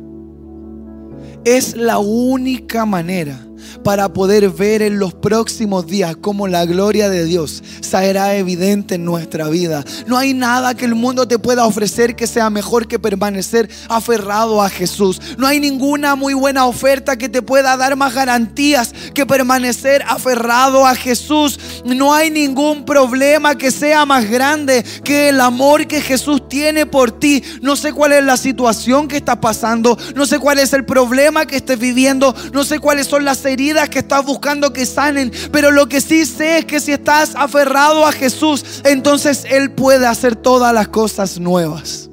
Es 1.43 1.75
la 1.75 1.99
única 1.99 2.85
manera 2.85 3.45
para 3.83 4.11
poder 4.13 4.49
ver 4.49 4.81
en 4.81 4.97
los 4.97 5.13
próximos 5.13 5.85
días 5.85 6.15
cómo 6.19 6.47
la 6.47 6.65
gloria 6.65 7.07
de 7.07 7.23
Dios 7.23 7.63
será 7.81 8.35
evidente 8.35 8.95
en 8.95 9.05
nuestra 9.05 9.47
vida. 9.49 9.83
No 10.07 10.17
hay 10.17 10.33
nada 10.33 10.73
que 10.73 10.85
el 10.85 10.95
mundo 10.95 11.27
te 11.27 11.39
pueda 11.39 11.65
ofrecer 11.65 12.15
que 12.15 12.25
sea 12.25 12.49
mejor 12.49 12.87
que 12.87 12.97
permanecer 12.99 13.69
aferrado 13.87 14.61
a 14.61 14.69
Jesús. 14.69 15.21
No 15.37 15.45
hay 15.45 15.59
ninguna 15.59 16.15
muy 16.15 16.33
buena 16.33 16.65
oferta 16.65 17.15
que 17.15 17.29
te 17.29 17.43
pueda 17.43 17.77
dar 17.77 17.95
más 17.95 18.15
garantías 18.15 18.91
que 19.13 19.25
permanecer 19.25 20.03
aferrado 20.07 20.87
a 20.87 20.95
Jesús. 20.95 21.59
No 21.85 22.15
hay 22.15 22.31
ningún 22.31 22.83
problema 22.83 23.55
que 23.55 23.69
sea 23.69 24.07
más 24.07 24.27
grande 24.27 24.83
que 25.03 25.29
el 25.29 25.39
amor 25.39 25.85
que 25.85 26.01
Jesús 26.01 26.49
tiene 26.49 26.87
por 26.87 27.11
ti. 27.11 27.43
No 27.61 27.75
sé 27.75 27.93
cuál 27.93 28.13
es 28.13 28.23
la 28.23 28.37
situación 28.37 29.07
que 29.07 29.17
estás 29.17 29.37
pasando. 29.37 29.95
No 30.15 30.25
sé 30.25 30.39
cuál 30.39 30.57
es 30.57 30.73
el 30.73 30.83
problema 30.83 31.45
que 31.45 31.57
estés 31.57 31.77
viviendo. 31.77 32.33
No 32.53 32.63
sé 32.63 32.79
cuáles 32.79 33.05
son 33.05 33.23
las 33.23 33.45
heridas 33.45 33.87
que 33.87 33.99
estás 33.99 34.25
buscando 34.25 34.73
que 34.73 34.87
sanen. 34.87 35.31
Pero 35.51 35.69
lo 35.69 35.87
que 35.87 36.01
sí 36.01 36.25
sé 36.25 36.57
es 36.57 36.65
que 36.65 36.79
si 36.79 36.91
estás 36.91 37.35
aferrado 37.35 38.07
a 38.07 38.11
Jesús, 38.11 38.81
entonces 38.83 39.45
Él 39.47 39.69
puede 39.69 40.07
hacer 40.07 40.35
todas 40.35 40.73
las 40.73 40.87
cosas 40.87 41.39
nuevas. 41.39 42.09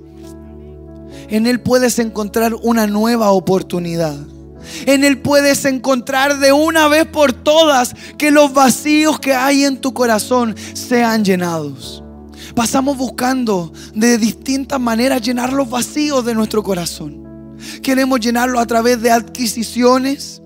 En 1.31 1.47
Él 1.47 1.63
puedes 1.63 1.99
encontrar 1.99 2.53
una 2.63 2.87
nueva 2.87 3.31
oportunidad. 3.31 4.19
En 4.87 5.05
Él 5.05 5.19
puedes 5.19 5.65
encontrar 5.65 6.39
de 6.39 6.53
una 6.53 6.89
vez 6.89 7.07
por 7.07 7.33
todas 7.33 7.95
que 8.19 8.31
los 8.31 8.53
vacíos 8.53 9.19
que 9.21 9.35
hay 9.35 9.65
en 9.65 9.81
tu 9.81 9.95
corazón 9.95 10.55
sean 10.75 11.25
llenados. 11.25 12.03
Pasamos 12.55 12.97
buscando 12.97 13.73
de 13.95 14.19
distintas 14.19 14.81
maneras 14.81 15.23
llenar 15.23 15.53
los 15.53 15.71
vacíos 15.71 16.25
de 16.25 16.35
nuestro 16.35 16.63
corazón. 16.63 17.23
Queremos 17.83 18.21
llenarlo 18.21 18.59
a 18.59 18.67
través 18.67 19.01
de 19.01 19.11
adquisiciones, 19.11 20.42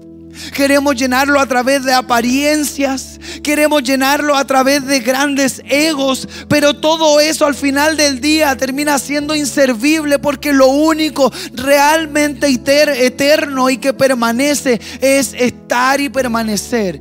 Queremos 0.55 0.97
llenarlo 0.97 1.41
a 1.41 1.47
través 1.47 1.85
de 1.85 1.93
apariencias. 1.93 3.19
Queremos 3.43 3.83
llenarlo 3.83 4.35
a 4.35 4.47
través 4.47 4.87
de 4.87 5.01
grandes 5.01 5.63
egos. 5.67 6.29
Pero 6.49 6.75
todo 6.75 7.21
eso 7.21 7.47
al 7.47 7.55
final 7.55 7.97
del 7.97 8.21
día 8.21 8.57
termina 8.57 8.99
siendo 8.99 9.35
inservible 9.35 10.19
porque 10.19 10.53
lo 10.53 10.69
único 10.69 11.33
realmente 11.53 12.49
eterno 12.49 13.71
y 13.71 13.79
que 13.79 13.93
permanece 13.93 14.81
es 15.01 15.35
estar 15.35 16.01
y 16.01 16.09
permanecer 16.09 17.01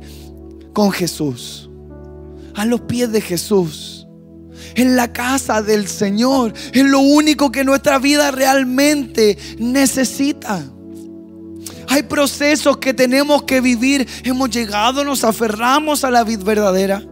con 0.72 0.92
Jesús. 0.92 1.68
A 2.54 2.64
los 2.64 2.82
pies 2.82 3.12
de 3.12 3.20
Jesús 3.20 4.06
en 4.74 4.96
la 4.96 5.12
casa 5.12 5.62
del 5.62 5.88
Señor. 5.88 6.52
Es 6.72 6.84
lo 6.84 7.00
único 7.00 7.50
que 7.50 7.64
nuestra 7.64 7.98
vida 7.98 8.30
realmente 8.30 9.36
necesita. 9.58 10.64
Hay 11.96 12.02
procesos 12.02 12.76
que 12.76 12.92
tenemos 12.92 13.44
que 13.44 13.62
vivir. 13.62 14.06
Hemos 14.22 14.50
llegado, 14.50 15.02
nos 15.02 15.24
aferramos 15.24 16.04
a 16.04 16.10
la 16.10 16.24
vida 16.24 16.44
verdadera. 16.44 17.02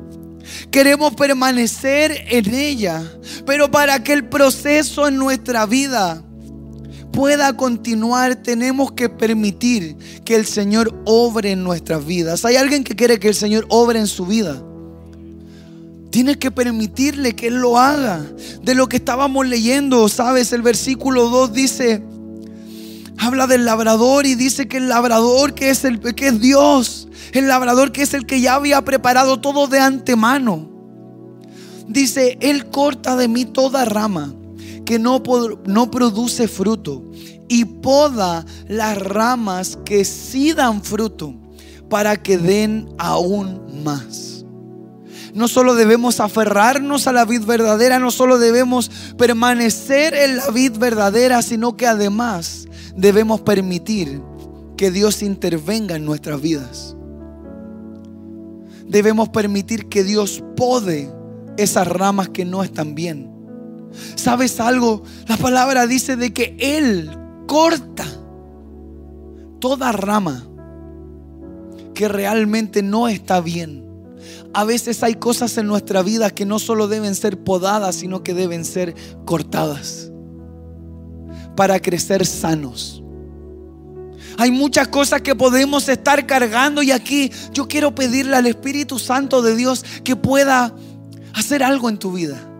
Queremos 0.70 1.14
permanecer 1.14 2.26
en 2.28 2.54
ella. 2.54 3.02
Pero 3.46 3.70
para 3.70 4.04
que 4.04 4.12
el 4.12 4.28
proceso 4.28 5.08
en 5.08 5.16
nuestra 5.16 5.64
vida 5.64 6.22
pueda 7.14 7.56
continuar, 7.56 8.36
tenemos 8.36 8.92
que 8.92 9.08
permitir 9.08 9.96
que 10.22 10.36
el 10.36 10.44
Señor 10.44 10.94
obre 11.06 11.52
en 11.52 11.64
nuestras 11.64 12.04
vidas. 12.04 12.44
¿Hay 12.44 12.56
alguien 12.56 12.84
que 12.84 12.94
quiere 12.94 13.18
que 13.18 13.28
el 13.28 13.34
Señor 13.34 13.64
obre 13.70 14.00
en 14.00 14.06
su 14.06 14.26
vida? 14.26 14.62
Tienes 16.10 16.36
que 16.36 16.50
permitirle 16.50 17.34
que 17.34 17.46
Él 17.46 17.54
lo 17.54 17.78
haga. 17.78 18.22
De 18.62 18.74
lo 18.74 18.86
que 18.86 18.98
estábamos 18.98 19.46
leyendo, 19.46 20.10
¿sabes? 20.10 20.52
El 20.52 20.60
versículo 20.60 21.30
2 21.30 21.54
dice, 21.54 22.02
habla 23.18 23.46
del 23.46 23.64
labrador 23.64 24.26
y 24.26 24.34
dice 24.34 24.68
que 24.68 24.78
el 24.78 24.88
labrador 24.88 25.54
que 25.54 25.70
es 25.70 25.84
el 25.84 26.00
que 26.00 26.28
es 26.28 26.40
Dios, 26.40 27.08
el 27.32 27.48
labrador 27.48 27.92
que 27.92 28.02
es 28.02 28.14
el 28.14 28.26
que 28.26 28.40
ya 28.40 28.54
había 28.54 28.82
preparado 28.82 29.40
todo 29.40 29.66
de 29.66 29.80
antemano. 29.80 30.70
Dice, 31.86 32.38
él 32.40 32.70
corta 32.70 33.16
de 33.16 33.28
mí 33.28 33.44
toda 33.44 33.84
rama 33.84 34.34
que 34.84 34.98
no, 34.98 35.22
no 35.66 35.90
produce 35.90 36.48
fruto 36.48 37.04
y 37.48 37.64
poda 37.64 38.44
las 38.68 38.98
ramas 38.98 39.78
que 39.84 40.04
sí 40.04 40.52
dan 40.52 40.82
fruto 40.82 41.34
para 41.88 42.16
que 42.22 42.38
den 42.38 42.88
aún 42.98 43.82
más. 43.84 44.44
No 45.34 45.48
solo 45.48 45.74
debemos 45.74 46.20
aferrarnos 46.20 47.06
a 47.06 47.12
la 47.12 47.24
vid 47.24 47.42
verdadera, 47.42 47.98
no 47.98 48.10
solo 48.10 48.38
debemos 48.38 48.90
permanecer 49.18 50.14
en 50.14 50.36
la 50.36 50.50
vid 50.50 50.78
verdadera, 50.78 51.42
sino 51.42 51.76
que 51.76 51.86
además 51.88 52.68
debemos 52.96 53.40
permitir 53.40 54.22
que 54.76 54.90
Dios 54.90 55.22
intervenga 55.22 55.96
en 55.96 56.04
nuestras 56.04 56.40
vidas. 56.40 56.96
Debemos 58.86 59.28
permitir 59.30 59.88
que 59.88 60.04
Dios 60.04 60.42
pode 60.56 61.10
esas 61.56 61.86
ramas 61.86 62.28
que 62.28 62.44
no 62.44 62.62
están 62.62 62.94
bien. 62.94 63.30
¿Sabes 64.16 64.60
algo? 64.60 65.02
La 65.28 65.36
palabra 65.36 65.86
dice 65.86 66.16
de 66.16 66.32
que 66.32 66.56
Él 66.58 67.10
corta 67.46 68.06
toda 69.60 69.92
rama 69.92 70.46
que 71.94 72.08
realmente 72.08 72.82
no 72.82 73.08
está 73.08 73.40
bien. 73.40 73.84
A 74.52 74.64
veces 74.64 75.02
hay 75.02 75.14
cosas 75.14 75.56
en 75.58 75.66
nuestra 75.66 76.02
vida 76.02 76.30
que 76.30 76.44
no 76.44 76.58
solo 76.58 76.88
deben 76.88 77.14
ser 77.14 77.42
podadas, 77.42 77.96
sino 77.96 78.22
que 78.22 78.34
deben 78.34 78.64
ser 78.64 78.94
cortadas 79.24 80.10
para 81.56 81.80
crecer 81.80 82.26
sanos. 82.26 83.02
Hay 84.38 84.50
muchas 84.50 84.88
cosas 84.88 85.22
que 85.22 85.34
podemos 85.34 85.88
estar 85.88 86.26
cargando 86.26 86.82
y 86.82 86.90
aquí 86.90 87.30
yo 87.52 87.68
quiero 87.68 87.94
pedirle 87.94 88.36
al 88.36 88.46
Espíritu 88.46 88.98
Santo 88.98 89.42
de 89.42 89.54
Dios 89.54 89.84
que 90.02 90.16
pueda 90.16 90.74
hacer 91.34 91.62
algo 91.62 91.88
en 91.88 91.98
tu 91.98 92.12
vida 92.12 92.53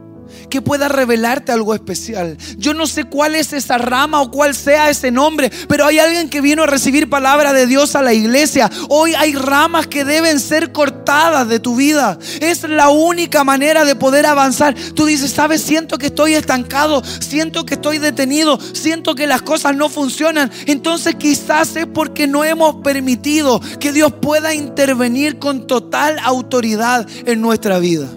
que 0.48 0.62
pueda 0.62 0.88
revelarte 0.88 1.52
algo 1.52 1.74
especial. 1.74 2.36
Yo 2.58 2.74
no 2.74 2.86
sé 2.86 3.04
cuál 3.04 3.34
es 3.34 3.52
esa 3.52 3.78
rama 3.78 4.20
o 4.20 4.30
cuál 4.30 4.54
sea 4.54 4.90
ese 4.90 5.10
nombre, 5.10 5.50
pero 5.68 5.86
hay 5.86 5.98
alguien 5.98 6.28
que 6.28 6.40
vino 6.40 6.62
a 6.62 6.66
recibir 6.66 7.08
palabra 7.08 7.52
de 7.52 7.66
Dios 7.66 7.94
a 7.96 8.02
la 8.02 8.12
iglesia. 8.12 8.70
Hoy 8.88 9.14
hay 9.14 9.34
ramas 9.34 9.86
que 9.86 10.04
deben 10.04 10.40
ser 10.40 10.72
cortadas 10.72 11.48
de 11.48 11.60
tu 11.60 11.76
vida. 11.76 12.18
Es 12.40 12.62
la 12.62 12.88
única 12.88 13.44
manera 13.44 13.84
de 13.84 13.96
poder 13.96 14.26
avanzar. 14.26 14.74
Tú 14.94 15.06
dices, 15.06 15.30
sabes, 15.30 15.62
siento 15.62 15.98
que 15.98 16.06
estoy 16.06 16.34
estancado, 16.34 17.02
siento 17.20 17.64
que 17.66 17.74
estoy 17.74 17.98
detenido, 17.98 18.58
siento 18.72 19.14
que 19.14 19.26
las 19.26 19.42
cosas 19.42 19.74
no 19.76 19.88
funcionan. 19.88 20.50
Entonces 20.66 21.14
quizás 21.16 21.76
es 21.76 21.86
porque 21.86 22.26
no 22.26 22.44
hemos 22.44 22.76
permitido 22.76 23.60
que 23.80 23.92
Dios 23.92 24.12
pueda 24.20 24.54
intervenir 24.54 25.38
con 25.38 25.66
total 25.66 26.18
autoridad 26.22 27.06
en 27.26 27.40
nuestra 27.40 27.78
vida. 27.78 28.08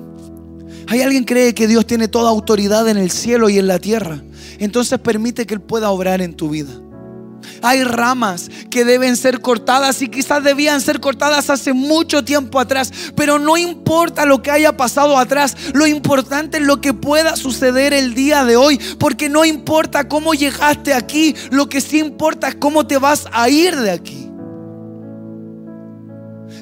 Hay 0.89 1.01
alguien 1.01 1.25
que 1.25 1.33
cree 1.33 1.53
que 1.53 1.67
Dios 1.67 1.85
tiene 1.85 2.07
toda 2.07 2.29
autoridad 2.29 2.87
en 2.87 2.97
el 2.97 3.11
cielo 3.11 3.49
y 3.49 3.59
en 3.59 3.67
la 3.67 3.79
tierra. 3.79 4.23
Entonces 4.57 4.99
permite 4.99 5.45
que 5.45 5.55
Él 5.55 5.61
pueda 5.61 5.89
obrar 5.89 6.21
en 6.21 6.33
tu 6.33 6.49
vida. 6.49 6.71
Hay 7.61 7.83
ramas 7.83 8.49
que 8.69 8.85
deben 8.85 9.17
ser 9.17 9.41
cortadas 9.41 10.01
y 10.01 10.07
quizás 10.07 10.43
debían 10.43 10.81
ser 10.81 10.99
cortadas 10.99 11.49
hace 11.49 11.73
mucho 11.73 12.23
tiempo 12.23 12.59
atrás, 12.59 12.91
pero 13.15 13.39
no 13.39 13.57
importa 13.57 14.25
lo 14.25 14.41
que 14.41 14.51
haya 14.51 14.75
pasado 14.75 15.17
atrás, 15.17 15.55
lo 15.73 15.87
importante 15.87 16.57
es 16.57 16.63
lo 16.63 16.81
que 16.81 16.93
pueda 16.93 17.35
suceder 17.35 17.93
el 17.93 18.13
día 18.13 18.45
de 18.45 18.57
hoy, 18.57 18.79
porque 18.99 19.29
no 19.29 19.45
importa 19.45 20.07
cómo 20.07 20.33
llegaste 20.33 20.93
aquí, 20.93 21.35
lo 21.51 21.67
que 21.69 21.81
sí 21.81 21.99
importa 21.99 22.49
es 22.49 22.55
cómo 22.55 22.85
te 22.85 22.97
vas 22.97 23.25
a 23.31 23.49
ir 23.49 23.75
de 23.75 23.91
aquí. 23.91 24.29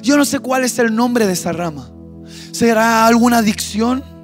Yo 0.02 0.16
no 0.16 0.24
sé 0.24 0.38
cuál 0.38 0.64
es 0.64 0.78
el 0.78 0.94
nombre 0.94 1.26
de 1.26 1.32
esa 1.32 1.52
rama. 1.52 1.90
¿Será 2.52 3.06
alguna 3.06 3.38
adicción? 3.38 4.15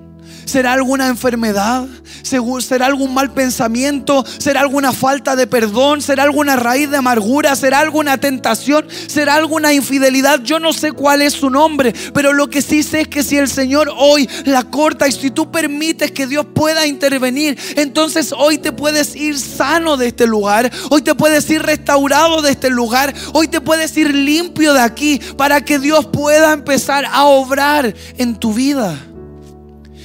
¿Será 0.44 0.72
alguna 0.72 1.08
enfermedad? 1.08 1.86
¿Será 2.22 2.86
algún 2.86 3.12
mal 3.12 3.32
pensamiento? 3.32 4.24
¿Será 4.38 4.60
alguna 4.60 4.92
falta 4.92 5.36
de 5.36 5.46
perdón? 5.46 6.00
¿Será 6.00 6.22
alguna 6.22 6.56
raíz 6.56 6.90
de 6.90 6.96
amargura? 6.96 7.54
¿Será 7.56 7.80
alguna 7.80 8.18
tentación? 8.18 8.86
¿Será 9.06 9.34
alguna 9.34 9.72
infidelidad? 9.74 10.40
Yo 10.42 10.58
no 10.58 10.72
sé 10.72 10.92
cuál 10.92 11.20
es 11.20 11.34
su 11.34 11.50
nombre, 11.50 11.92
pero 12.14 12.32
lo 12.32 12.48
que 12.48 12.62
sí 12.62 12.82
sé 12.82 13.02
es 13.02 13.08
que 13.08 13.22
si 13.22 13.36
el 13.36 13.48
Señor 13.48 13.92
hoy 13.96 14.28
la 14.44 14.64
corta 14.64 15.08
y 15.08 15.12
si 15.12 15.30
tú 15.30 15.50
permites 15.50 16.10
que 16.10 16.26
Dios 16.26 16.46
pueda 16.54 16.86
intervenir, 16.86 17.58
entonces 17.76 18.32
hoy 18.36 18.58
te 18.58 18.72
puedes 18.72 19.14
ir 19.14 19.38
sano 19.38 19.96
de 19.96 20.08
este 20.08 20.26
lugar, 20.26 20.70
hoy 20.90 21.02
te 21.02 21.14
puedes 21.14 21.48
ir 21.50 21.62
restaurado 21.62 22.40
de 22.40 22.52
este 22.52 22.70
lugar, 22.70 23.14
hoy 23.32 23.48
te 23.48 23.60
puedes 23.60 23.96
ir 23.96 24.14
limpio 24.14 24.72
de 24.72 24.80
aquí 24.80 25.20
para 25.36 25.60
que 25.62 25.78
Dios 25.78 26.06
pueda 26.06 26.52
empezar 26.52 27.04
a 27.04 27.24
obrar 27.24 27.94
en 28.16 28.36
tu 28.36 28.54
vida 28.54 28.98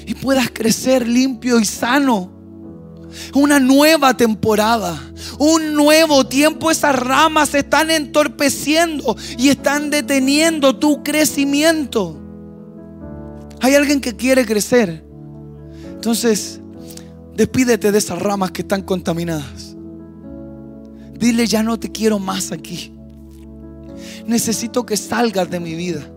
y 0.07 0.15
puedas 0.15 0.49
crecer 0.51 1.05
limpio 1.05 1.59
y 1.59 1.65
sano. 1.65 2.31
Una 3.33 3.59
nueva 3.59 4.15
temporada, 4.15 4.97
un 5.37 5.73
nuevo 5.73 6.25
tiempo. 6.25 6.71
Esas 6.71 6.95
ramas 6.97 7.49
se 7.49 7.59
están 7.59 7.91
entorpeciendo 7.91 9.17
y 9.37 9.49
están 9.49 9.89
deteniendo 9.89 10.77
tu 10.77 11.03
crecimiento. 11.03 12.17
Hay 13.59 13.75
alguien 13.75 13.99
que 13.99 14.15
quiere 14.15 14.45
crecer. 14.45 15.03
Entonces, 15.91 16.61
despídete 17.35 17.91
de 17.91 17.97
esas 17.97 18.19
ramas 18.19 18.51
que 18.51 18.61
están 18.61 18.83
contaminadas. 18.83 19.75
Dile, 21.19 21.47
ya 21.47 21.63
no 21.63 21.77
te 21.77 21.91
quiero 21.91 22.17
más 22.17 22.53
aquí. 22.53 22.93
Necesito 24.25 24.85
que 24.85 24.95
salgas 24.95 25.49
de 25.49 25.59
mi 25.59 25.75
vida. 25.75 26.09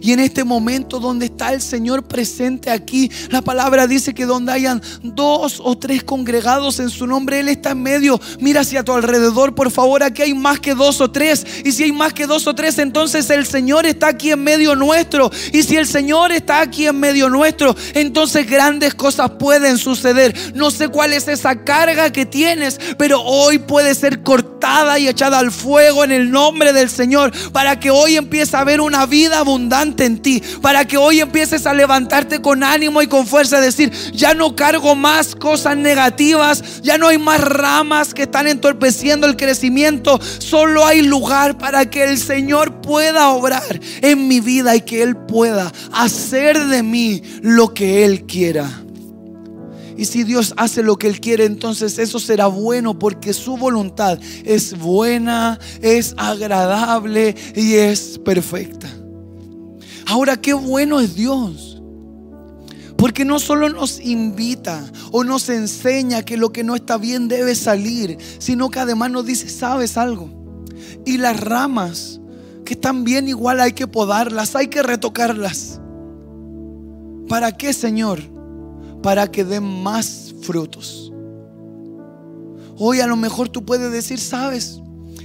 Y 0.00 0.12
en 0.12 0.20
este 0.20 0.44
momento 0.44 1.00
donde 1.00 1.26
está 1.26 1.52
el 1.52 1.60
Señor 1.60 2.04
presente 2.04 2.70
aquí, 2.70 3.10
la 3.30 3.42
palabra 3.42 3.86
dice 3.86 4.14
que 4.14 4.26
donde 4.26 4.52
hayan 4.52 4.82
dos 5.02 5.60
o 5.62 5.76
tres 5.76 6.04
congregados 6.04 6.78
en 6.80 6.90
su 6.90 7.06
nombre, 7.06 7.40
Él 7.40 7.48
está 7.48 7.70
en 7.70 7.82
medio. 7.82 8.20
Mira 8.40 8.60
hacia 8.60 8.84
tu 8.84 8.92
alrededor, 8.92 9.54
por 9.54 9.70
favor, 9.70 10.02
aquí 10.02 10.22
hay 10.22 10.34
más 10.34 10.60
que 10.60 10.74
dos 10.74 11.00
o 11.00 11.10
tres. 11.10 11.46
Y 11.64 11.72
si 11.72 11.84
hay 11.84 11.92
más 11.92 12.12
que 12.12 12.26
dos 12.26 12.46
o 12.46 12.54
tres, 12.54 12.78
entonces 12.78 13.28
el 13.30 13.46
Señor 13.46 13.86
está 13.86 14.08
aquí 14.08 14.30
en 14.30 14.42
medio 14.42 14.74
nuestro. 14.74 15.30
Y 15.52 15.62
si 15.62 15.76
el 15.76 15.86
Señor 15.86 16.32
está 16.32 16.60
aquí 16.60 16.86
en 16.86 16.98
medio 16.98 17.28
nuestro, 17.28 17.74
entonces 17.94 18.48
grandes 18.48 18.94
cosas 18.94 19.32
pueden 19.38 19.78
suceder. 19.78 20.34
No 20.54 20.70
sé 20.70 20.88
cuál 20.88 21.12
es 21.12 21.28
esa 21.28 21.64
carga 21.64 22.10
que 22.10 22.26
tienes, 22.26 22.80
pero 22.96 23.20
hoy 23.22 23.58
puede 23.58 23.94
ser 23.94 24.22
cortada 24.22 24.98
y 24.98 25.08
echada 25.08 25.38
al 25.38 25.52
fuego 25.52 26.04
en 26.04 26.12
el 26.12 26.30
nombre 26.30 26.72
del 26.72 26.90
Señor 26.90 27.32
para 27.52 27.78
que 27.78 27.90
hoy 27.90 28.16
empiece 28.16 28.56
a 28.56 28.60
haber 28.60 28.80
una 28.80 29.06
vida 29.06 29.38
abundante 29.38 29.67
en 29.70 30.18
ti, 30.18 30.42
para 30.62 30.86
que 30.86 30.96
hoy 30.96 31.20
empieces 31.20 31.66
a 31.66 31.74
levantarte 31.74 32.40
con 32.40 32.62
ánimo 32.62 33.02
y 33.02 33.06
con 33.06 33.26
fuerza, 33.26 33.60
decir, 33.60 33.92
ya 34.12 34.34
no 34.34 34.56
cargo 34.56 34.94
más 34.94 35.34
cosas 35.34 35.76
negativas, 35.76 36.82
ya 36.82 36.98
no 36.98 37.08
hay 37.08 37.18
más 37.18 37.40
ramas 37.40 38.14
que 38.14 38.22
están 38.22 38.46
entorpeciendo 38.46 39.26
el 39.26 39.36
crecimiento, 39.36 40.18
solo 40.38 40.86
hay 40.86 41.02
lugar 41.02 41.58
para 41.58 41.88
que 41.90 42.04
el 42.04 42.18
Señor 42.18 42.80
pueda 42.80 43.28
obrar 43.28 43.80
en 44.00 44.26
mi 44.26 44.40
vida 44.40 44.74
y 44.74 44.80
que 44.80 45.02
Él 45.02 45.16
pueda 45.16 45.72
hacer 45.92 46.66
de 46.66 46.82
mí 46.82 47.22
lo 47.42 47.74
que 47.74 48.04
Él 48.04 48.24
quiera. 48.26 48.68
Y 49.98 50.04
si 50.04 50.22
Dios 50.22 50.54
hace 50.56 50.84
lo 50.84 50.96
que 50.96 51.08
Él 51.08 51.20
quiere, 51.20 51.44
entonces 51.44 51.98
eso 51.98 52.20
será 52.20 52.46
bueno 52.46 52.96
porque 52.96 53.34
su 53.34 53.56
voluntad 53.56 54.16
es 54.44 54.78
buena, 54.78 55.58
es 55.82 56.14
agradable 56.16 57.34
y 57.56 57.74
es 57.74 58.20
perfecta. 58.24 58.88
Ahora, 60.08 60.38
qué 60.38 60.54
bueno 60.54 61.00
es 61.00 61.14
Dios. 61.14 61.82
Porque 62.96 63.26
no 63.26 63.38
solo 63.38 63.68
nos 63.68 64.00
invita 64.00 64.90
o 65.12 65.22
nos 65.22 65.50
enseña 65.50 66.22
que 66.22 66.38
lo 66.38 66.50
que 66.50 66.64
no 66.64 66.74
está 66.74 66.96
bien 66.96 67.28
debe 67.28 67.54
salir, 67.54 68.16
sino 68.38 68.70
que 68.70 68.80
además 68.80 69.10
nos 69.10 69.26
dice, 69.26 69.50
¿sabes 69.50 69.98
algo? 69.98 70.30
Y 71.04 71.18
las 71.18 71.38
ramas 71.38 72.20
que 72.64 72.72
están 72.72 73.04
bien 73.04 73.28
igual 73.28 73.60
hay 73.60 73.72
que 73.72 73.86
podarlas, 73.86 74.56
hay 74.56 74.68
que 74.68 74.82
retocarlas. 74.82 75.78
¿Para 77.28 77.52
qué, 77.52 77.74
Señor? 77.74 78.22
Para 79.02 79.30
que 79.30 79.44
den 79.44 79.82
más 79.82 80.34
frutos. 80.40 81.12
Hoy 82.78 83.00
a 83.00 83.06
lo 83.06 83.16
mejor 83.16 83.50
tú 83.50 83.62
puedes 83.62 83.92
decir, 83.92 84.18
¿sabes? 84.18 84.80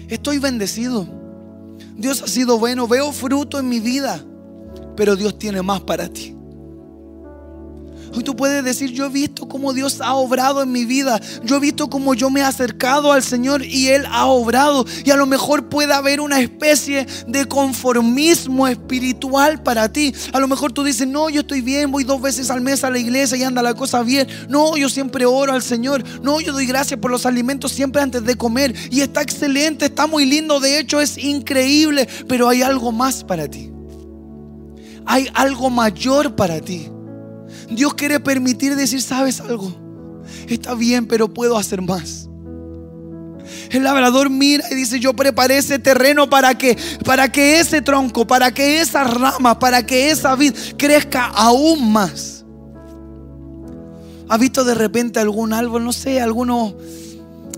Estoy 0.09 0.39
bendecido. 0.39 1.07
Dios 1.95 2.21
ha 2.21 2.27
sido 2.27 2.59
bueno, 2.59 2.85
veo 2.85 3.13
fruto 3.13 3.59
en 3.59 3.69
mi 3.69 3.79
vida 3.79 4.25
pero 4.95 5.15
Dios 5.15 5.37
tiene 5.37 5.61
más 5.61 5.81
para 5.81 6.07
ti. 6.07 6.35
Hoy 8.15 8.23
tú 8.23 8.35
puedes 8.35 8.63
decir, 8.63 8.91
yo 8.91 9.07
he 9.07 9.09
visto 9.09 9.47
cómo 9.47 9.73
Dios 9.73 9.99
ha 9.99 10.13
obrado 10.13 10.61
en 10.61 10.71
mi 10.71 10.85
vida. 10.85 11.19
Yo 11.43 11.55
he 11.55 11.59
visto 11.59 11.89
cómo 11.89 12.13
yo 12.13 12.29
me 12.29 12.41
he 12.41 12.43
acercado 12.43 13.11
al 13.11 13.23
Señor 13.23 13.65
y 13.65 13.87
Él 13.87 14.05
ha 14.07 14.27
obrado. 14.27 14.85
Y 15.03 15.09
a 15.09 15.15
lo 15.15 15.25
mejor 15.25 15.67
puede 15.67 15.93
haber 15.93 16.21
una 16.21 16.39
especie 16.39 17.07
de 17.27 17.45
conformismo 17.45 18.67
espiritual 18.67 19.63
para 19.63 19.91
ti. 19.91 20.13
A 20.31 20.39
lo 20.39 20.47
mejor 20.47 20.71
tú 20.71 20.83
dices, 20.83 21.07
no, 21.07 21.27
yo 21.31 21.41
estoy 21.41 21.61
bien, 21.61 21.91
voy 21.91 22.03
dos 22.03 22.21
veces 22.21 22.51
al 22.51 22.61
mes 22.61 22.83
a 22.83 22.91
la 22.91 22.99
iglesia 22.99 23.35
y 23.35 23.43
anda 23.43 23.63
la 23.63 23.73
cosa 23.73 24.03
bien. 24.03 24.27
No, 24.47 24.77
yo 24.77 24.89
siempre 24.89 25.25
oro 25.25 25.51
al 25.51 25.63
Señor. 25.63 26.03
No, 26.21 26.39
yo 26.39 26.53
doy 26.53 26.67
gracias 26.67 26.99
por 26.99 27.09
los 27.09 27.25
alimentos 27.25 27.71
siempre 27.71 27.99
antes 27.99 28.23
de 28.23 28.35
comer. 28.35 28.75
Y 28.91 29.01
está 29.01 29.23
excelente, 29.23 29.85
está 29.85 30.05
muy 30.05 30.27
lindo. 30.27 30.59
De 30.59 30.77
hecho, 30.77 31.01
es 31.01 31.17
increíble. 31.17 32.07
Pero 32.27 32.47
hay 32.47 32.61
algo 32.61 32.91
más 32.91 33.23
para 33.23 33.47
ti 33.47 33.72
hay 35.05 35.29
algo 35.33 35.69
mayor 35.69 36.35
para 36.35 36.59
ti. 36.59 36.89
Dios 37.69 37.93
quiere 37.93 38.19
permitir 38.19 38.75
decir, 38.75 39.01
¿sabes 39.01 39.41
algo? 39.41 39.71
Está 40.47 40.73
bien, 40.73 41.05
pero 41.05 41.33
puedo 41.33 41.57
hacer 41.57 41.81
más. 41.81 42.29
El 43.69 43.83
labrador 43.83 44.29
mira 44.29 44.65
y 44.71 44.75
dice, 44.75 44.99
yo 44.99 45.13
preparé 45.13 45.57
ese 45.57 45.79
terreno 45.79 46.29
para 46.29 46.57
que, 46.57 46.77
para 47.05 47.31
que 47.31 47.59
ese 47.59 47.81
tronco, 47.81 48.25
para 48.25 48.53
que 48.53 48.79
esa 48.79 49.03
rama, 49.03 49.59
para 49.59 49.85
que 49.85 50.09
esa 50.09 50.35
vid 50.35 50.53
crezca 50.77 51.25
aún 51.25 51.91
más. 51.91 52.45
¿Ha 54.29 54.37
visto 54.37 54.63
de 54.63 54.73
repente 54.73 55.19
algún 55.19 55.53
árbol, 55.53 55.83
no 55.83 55.91
sé, 55.91 56.21
alguno, 56.21 56.73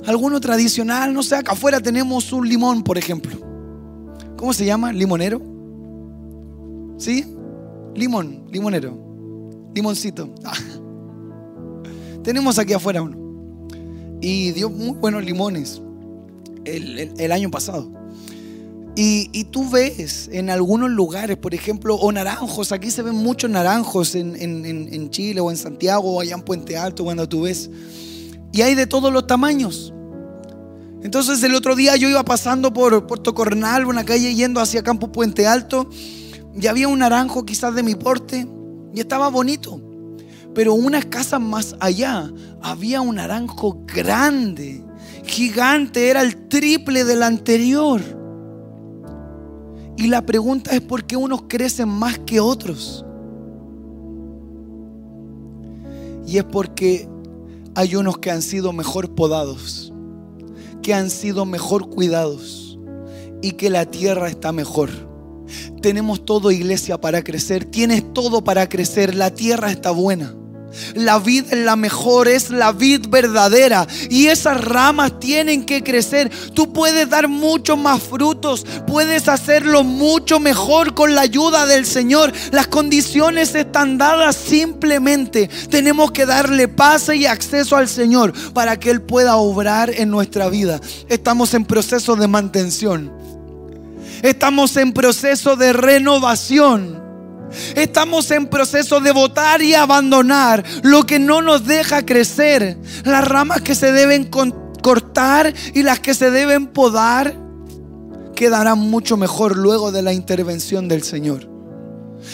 alguno 0.06 0.42
tradicional? 0.42 1.14
No 1.14 1.22
sé, 1.22 1.36
acá 1.36 1.54
afuera 1.54 1.80
tenemos 1.80 2.32
un 2.34 2.50
limón, 2.50 2.84
por 2.84 2.98
ejemplo. 2.98 3.38
¿Cómo 4.36 4.54
se 4.54 4.66
llama? 4.66 4.92
¿Limonero? 4.92 5.55
¿Sí? 6.98 7.26
Limón, 7.94 8.46
limonero. 8.52 8.98
Limoncito. 9.74 10.30
Tenemos 12.24 12.58
aquí 12.58 12.74
afuera 12.74 13.02
uno. 13.02 13.18
Y 14.22 14.52
dio 14.52 14.70
muy 14.70 14.98
buenos 14.98 15.24
limones 15.24 15.82
el, 16.66 17.32
año 17.32 17.52
pasado. 17.52 17.92
Y, 18.96 19.44
tú 19.46 19.70
ves 19.70 20.30
en 20.32 20.50
algunos 20.50 20.90
lugares, 20.90 21.38
por 21.38 21.54
ejemplo, 21.54 21.96
o 21.96 22.12
naranjos, 22.12 22.72
aquí 22.72 22.90
se 22.90 23.02
ven 23.02 23.16
muchos 23.16 23.50
naranjos 23.50 24.16
en, 24.16 25.10
Chile 25.10 25.42
o 25.42 25.52
en 25.52 25.58
Santiago 25.58 26.16
o 26.16 26.22
allá 26.22 26.36
en 26.36 26.42
Puente 26.42 26.78
Alto 26.78 27.04
cuando 27.04 27.28
tú 27.28 27.42
ves. 27.42 27.70
Y 28.52 28.62
hay 28.62 28.74
de 28.74 28.88
todos 28.88 29.12
los 29.12 29.28
tamaños. 29.28 29.94
Entonces 31.04 31.44
el 31.44 31.54
otro 31.54 31.76
día 31.76 31.96
yo 31.98 32.10
iba 32.10 32.24
pasando 32.26 32.74
por 32.74 33.06
Puerto 33.06 33.36
Cornal, 33.36 33.86
una 33.86 34.06
calle 34.06 34.34
yendo 34.34 34.60
hacia 34.60 34.82
Campo 34.82 35.12
Puente 35.12 35.46
Alto, 35.46 35.88
y 36.60 36.68
había 36.68 36.88
un 36.88 37.00
naranjo 37.00 37.46
quizás 37.46 37.76
de 37.76 37.84
mi 37.84 37.96
porte, 37.96 38.48
y 38.94 39.00
estaba 39.00 39.30
bonito. 39.30 39.82
Pero 40.54 40.74
unas 40.74 41.06
casas 41.06 41.42
más 41.42 41.76
allá 41.82 42.32
había 42.62 43.02
un 43.02 43.16
naranjo 43.16 43.84
grande, 43.86 44.84
gigante, 45.26 46.10
era 46.10 46.22
el 46.22 46.48
triple 46.48 47.04
del 47.04 47.24
anterior. 47.24 48.02
Y 49.98 50.08
la 50.08 50.26
pregunta 50.26 50.72
es 50.72 50.82
por 50.82 51.06
qué 51.06 51.18
unos 51.18 51.44
crecen 51.50 51.90
más 51.90 52.20
que 52.20 52.40
otros. 52.40 53.06
Y 56.26 56.38
es 56.38 56.44
porque 56.46 57.08
hay 57.76 57.96
unos 57.96 58.18
que 58.18 58.32
han 58.32 58.42
sido 58.42 58.72
mejor 58.72 59.14
podados, 59.14 59.94
que 60.82 60.94
han 60.94 61.10
sido 61.10 61.46
mejor 61.46 61.90
cuidados 61.90 62.80
y 63.42 63.52
que 63.52 63.70
la 63.70 63.86
tierra 63.86 64.30
está 64.30 64.54
mejor. 64.54 65.05
Tenemos 65.82 66.26
todo 66.26 66.52
iglesia 66.52 67.00
para 67.00 67.24
crecer, 67.24 67.66
tienes 67.66 68.14
todo 68.14 68.44
para 68.44 68.68
crecer, 68.70 69.16
la 69.16 69.32
tierra 69.32 69.72
está 69.72 69.92
buena. 69.92 70.36
La 70.94 71.20
vid 71.20 71.46
es 71.52 71.60
la 71.60 71.76
mejor, 71.76 72.28
es 72.28 72.50
la 72.50 72.72
vid 72.72 73.08
verdadera. 73.08 73.88
Y 74.10 74.28
esas 74.28 74.64
ramas 74.64 75.20
tienen 75.20 75.66
que 75.66 75.84
crecer. 75.84 76.30
Tú 76.54 76.74
puedes 76.74 77.10
dar 77.10 77.28
muchos 77.28 77.78
más 77.78 78.02
frutos. 78.02 78.66
Puedes 78.88 79.28
hacerlo 79.28 79.84
mucho 79.84 80.40
mejor 80.40 80.94
con 80.94 81.16
la 81.16 81.22
ayuda 81.22 81.66
del 81.66 81.86
Señor. 81.86 82.32
Las 82.52 82.68
condiciones 82.68 83.56
están 83.56 83.98
dadas 83.98 84.36
simplemente. 84.36 85.50
Tenemos 85.70 86.12
que 86.12 86.26
darle 86.26 86.68
paz 86.68 87.10
y 87.10 87.26
acceso 87.26 87.76
al 87.76 87.88
Señor 87.88 88.34
para 88.54 88.80
que 88.80 88.90
Él 88.90 89.02
pueda 89.02 89.38
obrar 89.38 89.90
en 89.90 90.10
nuestra 90.10 90.50
vida. 90.50 90.80
Estamos 91.10 91.54
en 91.54 91.66
proceso 91.66 92.16
de 92.16 92.28
mantención. 92.28 93.25
Estamos 94.26 94.76
en 94.78 94.92
proceso 94.92 95.56
de 95.56 95.72
renovación. 95.72 97.00
Estamos 97.76 98.32
en 98.32 98.48
proceso 98.48 99.00
de 99.00 99.12
votar 99.12 99.62
y 99.62 99.76
abandonar 99.76 100.64
lo 100.82 101.06
que 101.06 101.20
no 101.20 101.44
nos 101.44 101.68
deja 101.68 102.04
crecer. 102.04 102.76
Las 103.04 103.28
ramas 103.28 103.62
que 103.62 103.76
se 103.76 103.92
deben 103.92 104.28
cortar 104.82 105.54
y 105.76 105.84
las 105.84 106.00
que 106.00 106.16
se 106.16 106.32
deben 106.32 106.66
podar 106.66 107.40
quedarán 108.36 108.80
mucho 108.80 109.16
mejor 109.16 109.56
luego 109.56 109.92
de 109.92 110.02
la 110.02 110.12
intervención 110.12 110.88
del 110.88 111.04
Señor. 111.04 111.48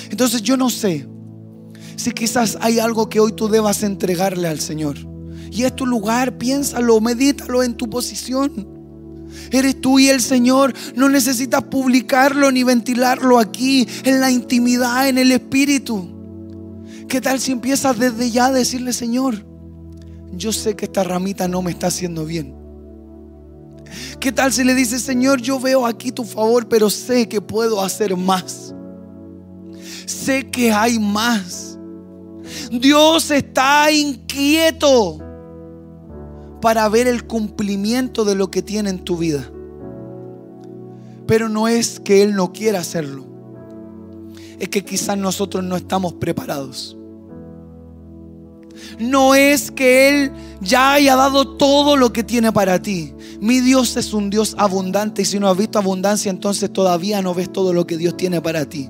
Entonces 0.09 0.41
yo 0.43 0.55
no 0.55 0.69
sé 0.69 1.09
si 1.97 2.11
quizás 2.11 2.57
hay 2.61 2.79
algo 2.79 3.09
que 3.09 3.19
hoy 3.19 3.33
tú 3.33 3.49
debas 3.49 3.83
entregarle 3.83 4.47
al 4.47 4.61
Señor. 4.61 4.95
Y 5.51 5.63
es 5.63 5.75
tu 5.75 5.85
lugar, 5.85 6.37
piénsalo, 6.37 7.01
medítalo 7.01 7.63
en 7.63 7.75
tu 7.75 7.89
posición. 7.89 8.70
Eres 9.51 9.79
tú 9.81 9.99
y 9.99 10.09
el 10.09 10.21
Señor. 10.21 10.73
No 10.95 11.09
necesitas 11.09 11.63
publicarlo 11.63 12.51
ni 12.51 12.63
ventilarlo 12.63 13.39
aquí, 13.39 13.87
en 14.03 14.19
la 14.19 14.31
intimidad, 14.31 15.09
en 15.09 15.17
el 15.17 15.31
Espíritu. 15.31 16.09
¿Qué 17.07 17.19
tal 17.19 17.39
si 17.39 17.51
empiezas 17.51 17.97
desde 17.99 18.31
ya 18.31 18.47
a 18.47 18.51
decirle, 18.51 18.93
Señor, 18.93 19.45
yo 20.31 20.53
sé 20.53 20.75
que 20.75 20.85
esta 20.85 21.03
ramita 21.03 21.47
no 21.47 21.61
me 21.61 21.71
está 21.71 21.87
haciendo 21.87 22.25
bien? 22.25 22.55
¿Qué 24.19 24.31
tal 24.31 24.53
si 24.53 24.63
le 24.63 24.75
dices, 24.75 25.01
Señor, 25.01 25.41
yo 25.41 25.59
veo 25.59 25.85
aquí 25.85 26.11
tu 26.11 26.23
favor, 26.23 26.69
pero 26.69 26.89
sé 26.89 27.27
que 27.27 27.41
puedo 27.41 27.81
hacer 27.81 28.15
más? 28.15 28.73
Sé 30.05 30.49
que 30.49 30.71
hay 30.71 30.99
más. 30.99 31.77
Dios 32.71 33.31
está 33.31 33.91
inquieto 33.91 35.30
para 36.61 36.87
ver 36.87 37.07
el 37.07 37.25
cumplimiento 37.25 38.23
de 38.23 38.35
lo 38.35 38.51
que 38.51 38.61
tiene 38.61 38.89
en 38.89 38.99
tu 38.99 39.17
vida. 39.17 39.51
Pero 41.27 41.49
no 41.49 41.67
es 41.67 41.99
que 41.99 42.23
Él 42.23 42.35
no 42.35 42.53
quiera 42.53 42.79
hacerlo. 42.79 43.25
Es 44.59 44.69
que 44.69 44.85
quizás 44.85 45.17
nosotros 45.17 45.63
no 45.63 45.75
estamos 45.75 46.13
preparados. 46.13 46.95
No 48.99 49.35
es 49.35 49.71
que 49.71 50.09
Él 50.09 50.31
ya 50.61 50.93
haya 50.93 51.15
dado 51.15 51.57
todo 51.57 51.97
lo 51.97 52.13
que 52.13 52.23
tiene 52.23 52.51
para 52.51 52.81
ti. 52.81 53.13
Mi 53.39 53.59
Dios 53.59 53.97
es 53.97 54.13
un 54.13 54.29
Dios 54.29 54.55
abundante 54.57 55.23
y 55.23 55.25
si 55.25 55.39
no 55.39 55.49
has 55.49 55.57
visto 55.57 55.79
abundancia, 55.79 56.29
entonces 56.29 56.71
todavía 56.71 57.21
no 57.21 57.33
ves 57.33 57.51
todo 57.51 57.73
lo 57.73 57.87
que 57.87 57.97
Dios 57.97 58.15
tiene 58.15 58.41
para 58.41 58.65
ti. 58.65 58.89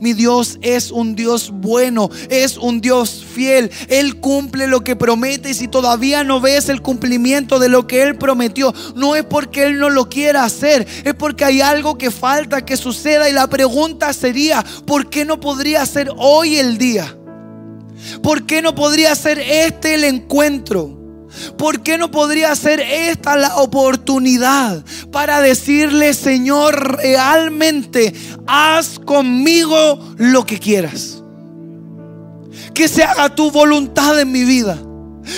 Mi 0.00 0.12
Dios 0.12 0.58
es 0.62 0.90
un 0.90 1.14
Dios 1.14 1.50
bueno, 1.52 2.10
es 2.28 2.56
un 2.56 2.80
Dios 2.80 3.24
fiel. 3.24 3.70
Él 3.88 4.20
cumple 4.20 4.66
lo 4.66 4.82
que 4.82 4.96
promete 4.96 5.50
y 5.50 5.54
si 5.54 5.68
todavía 5.68 6.24
no 6.24 6.40
ves 6.40 6.68
el 6.68 6.82
cumplimiento 6.82 7.58
de 7.58 7.68
lo 7.68 7.86
que 7.86 8.02
Él 8.02 8.16
prometió, 8.16 8.74
no 8.94 9.16
es 9.16 9.24
porque 9.24 9.64
Él 9.64 9.78
no 9.78 9.90
lo 9.90 10.08
quiera 10.08 10.44
hacer, 10.44 10.86
es 11.04 11.14
porque 11.14 11.44
hay 11.44 11.60
algo 11.60 11.98
que 11.98 12.10
falta 12.10 12.64
que 12.64 12.76
suceda 12.76 13.28
y 13.28 13.32
la 13.32 13.48
pregunta 13.48 14.12
sería, 14.12 14.64
¿por 14.86 15.08
qué 15.10 15.24
no 15.24 15.40
podría 15.40 15.84
ser 15.86 16.10
hoy 16.16 16.56
el 16.56 16.78
día? 16.78 17.16
¿Por 18.22 18.46
qué 18.46 18.62
no 18.62 18.74
podría 18.74 19.14
ser 19.14 19.38
este 19.38 19.94
el 19.94 20.04
encuentro? 20.04 20.97
¿Por 21.56 21.82
qué 21.82 21.98
no 21.98 22.10
podría 22.10 22.54
ser 22.56 22.80
esta 22.80 23.36
la 23.36 23.56
oportunidad 23.56 24.84
para 25.12 25.40
decirle, 25.40 26.14
Señor, 26.14 26.98
realmente 26.98 28.14
haz 28.46 28.98
conmigo 28.98 29.98
lo 30.16 30.46
que 30.46 30.58
quieras? 30.58 31.22
Que 32.74 32.88
se 32.88 33.04
haga 33.04 33.34
tu 33.34 33.50
voluntad 33.50 34.18
en 34.18 34.32
mi 34.32 34.44
vida. 34.44 34.78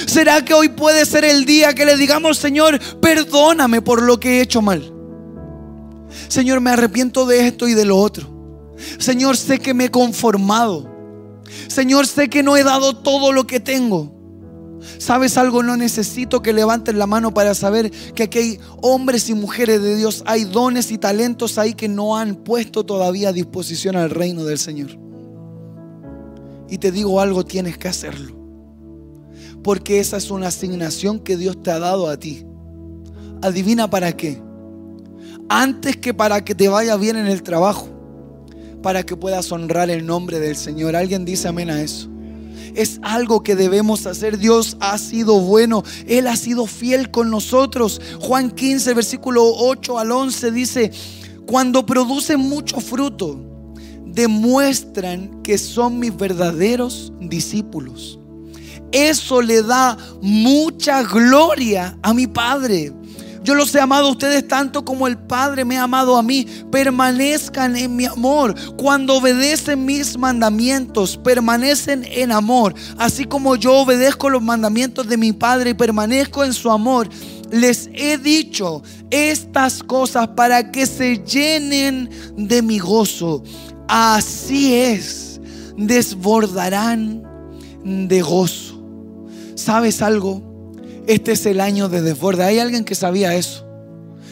¿Será 0.07 0.45
que 0.45 0.55
hoy 0.55 0.69
puede 0.69 1.05
ser 1.05 1.25
el 1.25 1.45
día 1.45 1.75
que 1.75 1.85
le 1.85 1.97
digamos, 1.97 2.39
Señor, 2.39 2.79
perdóname 3.01 3.83
por 3.83 4.03
lo 4.03 4.21
que 4.21 4.39
he 4.39 4.41
hecho 4.43 4.63
mal? 4.63 4.93
Señor, 6.29 6.61
me 6.61 6.71
arrepiento 6.71 7.27
de 7.27 7.47
esto 7.47 7.67
y 7.67 7.75
de 7.75 7.85
lo 7.85 7.97
otro. 7.97 8.29
Señor, 8.99 9.37
sé 9.37 9.59
que 9.59 9.75
me 9.75 9.87
he 9.87 9.91
conformado. 9.91 10.89
Señor, 11.69 12.07
sé 12.07 12.29
que 12.29 12.43
no 12.43 12.57
he 12.57 12.63
dado 12.63 12.97
todo 12.97 13.33
lo 13.33 13.47
que 13.47 13.59
tengo. 13.59 14.20
¿Sabes 14.99 15.37
algo? 15.37 15.63
No 15.63 15.77
necesito 15.77 16.43
que 16.43 16.53
levanten 16.53 16.99
la 16.99 17.07
mano 17.07 17.33
para 17.35 17.55
saber 17.55 17.91
que 17.91 18.25
aquí 18.25 18.39
hay 18.39 18.61
hombres 18.83 19.29
y 19.29 19.35
mujeres 19.35 19.83
de 19.83 19.97
Dios, 19.97 20.23
hay 20.27 20.45
dones 20.45 20.91
y 20.91 20.99
talentos 20.99 21.59
ahí 21.59 21.75
que 21.75 21.89
no 21.89 22.17
han 22.17 22.37
puesto 22.37 22.85
todavía 22.85 23.31
a 23.31 23.33
disposición 23.33 23.97
al 23.97 24.11
reino 24.11 24.45
del 24.45 24.59
Señor. 24.59 24.91
Y 26.69 26.79
te 26.79 26.93
digo 26.93 27.21
algo, 27.21 27.45
tienes 27.45 27.77
que 27.79 27.89
hacerlo. 27.89 28.37
Porque 29.63 30.01
esa 30.01 30.17
es 30.17 30.31
una 30.31 30.49
asignación 30.49 31.19
que 31.19 31.37
Dios 31.37 31.63
te 31.63 31.71
ha 31.71 31.79
dado 31.79 32.09
a 32.09 32.17
ti. 32.17 32.47
Adivina 33.43 33.91
para 33.91 34.13
qué. 34.17 34.41
Antes 35.49 35.97
que 35.97 36.15
para 36.15 36.45
que 36.45 36.55
te 36.55 36.69
vaya 36.69 36.97
bien 36.97 37.17
en 37.17 37.27
el 37.27 37.43
trabajo, 37.43 37.89
para 38.83 39.03
que 39.03 39.17
puedas 39.17 39.51
honrar 39.53 39.91
el 39.91 40.07
nombre 40.07 40.41
del 40.41 40.57
Señor. 40.57 40.97
¿Alguien 40.97 41.25
dice 41.25 41.49
amén 41.49 41.71
a 41.71 41.83
eso? 41.83 42.09
Es 42.75 43.01
algo 43.03 43.43
que 43.43 43.57
debemos 43.57 44.07
hacer. 44.07 44.39
Dios 44.39 44.77
ha 44.81 44.99
sido 44.99 45.41
bueno, 45.41 45.83
Él 46.07 46.27
ha 46.27 46.37
sido 46.37 46.67
fiel 46.67 47.11
con 47.11 47.31
nosotros. 47.31 48.01
Juan 48.21 48.51
15, 48.51 48.95
versículo 48.95 49.45
8 49.45 49.99
al 49.99 50.13
11 50.13 50.51
dice, 50.51 50.93
cuando 51.47 51.85
producen 51.85 52.41
mucho 52.41 52.81
fruto, 52.81 53.41
demuestran 54.07 55.43
que 55.43 55.59
son 55.59 55.99
mis 55.99 56.17
verdaderos 56.17 57.13
discípulos. 57.21 58.19
Eso 58.93 59.41
le 59.41 59.63
da 59.63 59.97
mucha 60.21 61.03
gloria 61.03 61.97
a 62.03 62.13
mi 62.13 62.27
Padre. 62.27 62.93
Yo 63.43 63.55
los 63.55 63.75
he 63.75 63.81
amado 63.81 64.09
a 64.09 64.11
ustedes 64.11 64.47
tanto 64.47 64.85
como 64.85 65.07
el 65.07 65.17
Padre 65.17 65.65
me 65.65 65.79
ha 65.79 65.85
amado 65.85 66.17
a 66.17 66.23
mí. 66.23 66.47
Permanezcan 66.71 67.77
en 67.77 67.97
mi 67.97 68.05
amor. 68.05 68.55
Cuando 68.77 69.17
obedecen 69.17 69.85
mis 69.87 70.19
mandamientos, 70.19 71.17
permanecen 71.17 72.05
en 72.05 72.33
amor. 72.33 72.75
Así 72.99 73.25
como 73.25 73.57
yo 73.57 73.77
obedezco 73.77 74.29
los 74.29 74.43
mandamientos 74.43 75.09
de 75.09 75.17
mi 75.17 75.33
Padre 75.33 75.71
y 75.71 75.75
permanezco 75.75 76.45
en 76.45 76.53
su 76.53 76.71
amor. 76.71 77.09
les 77.51 77.91
he 77.95 78.17
dicho 78.17 78.83
estas 79.11 79.83
cosas 79.83 80.29
para 80.29 80.71
que 80.71 80.87
se 80.87 81.19
llenen 81.25 82.09
de 82.37 82.63
mi 82.63 82.79
gozo. 82.79 83.43
Así 83.89 84.75
es, 84.75 85.41
desbordarán 85.77 87.23
de 87.85 88.23
gozo. 88.23 88.81
¿Sabes 89.57 90.01
algo? 90.01 90.50
Este 91.11 91.33
es 91.33 91.45
el 91.45 91.61
año 91.61 91.89
de 91.89 92.03
desborde. 92.03 92.45
¿Hay 92.45 92.61
alguien 92.61 92.85
que 92.85 92.95
sabía 92.95 93.35
eso? 93.35 93.67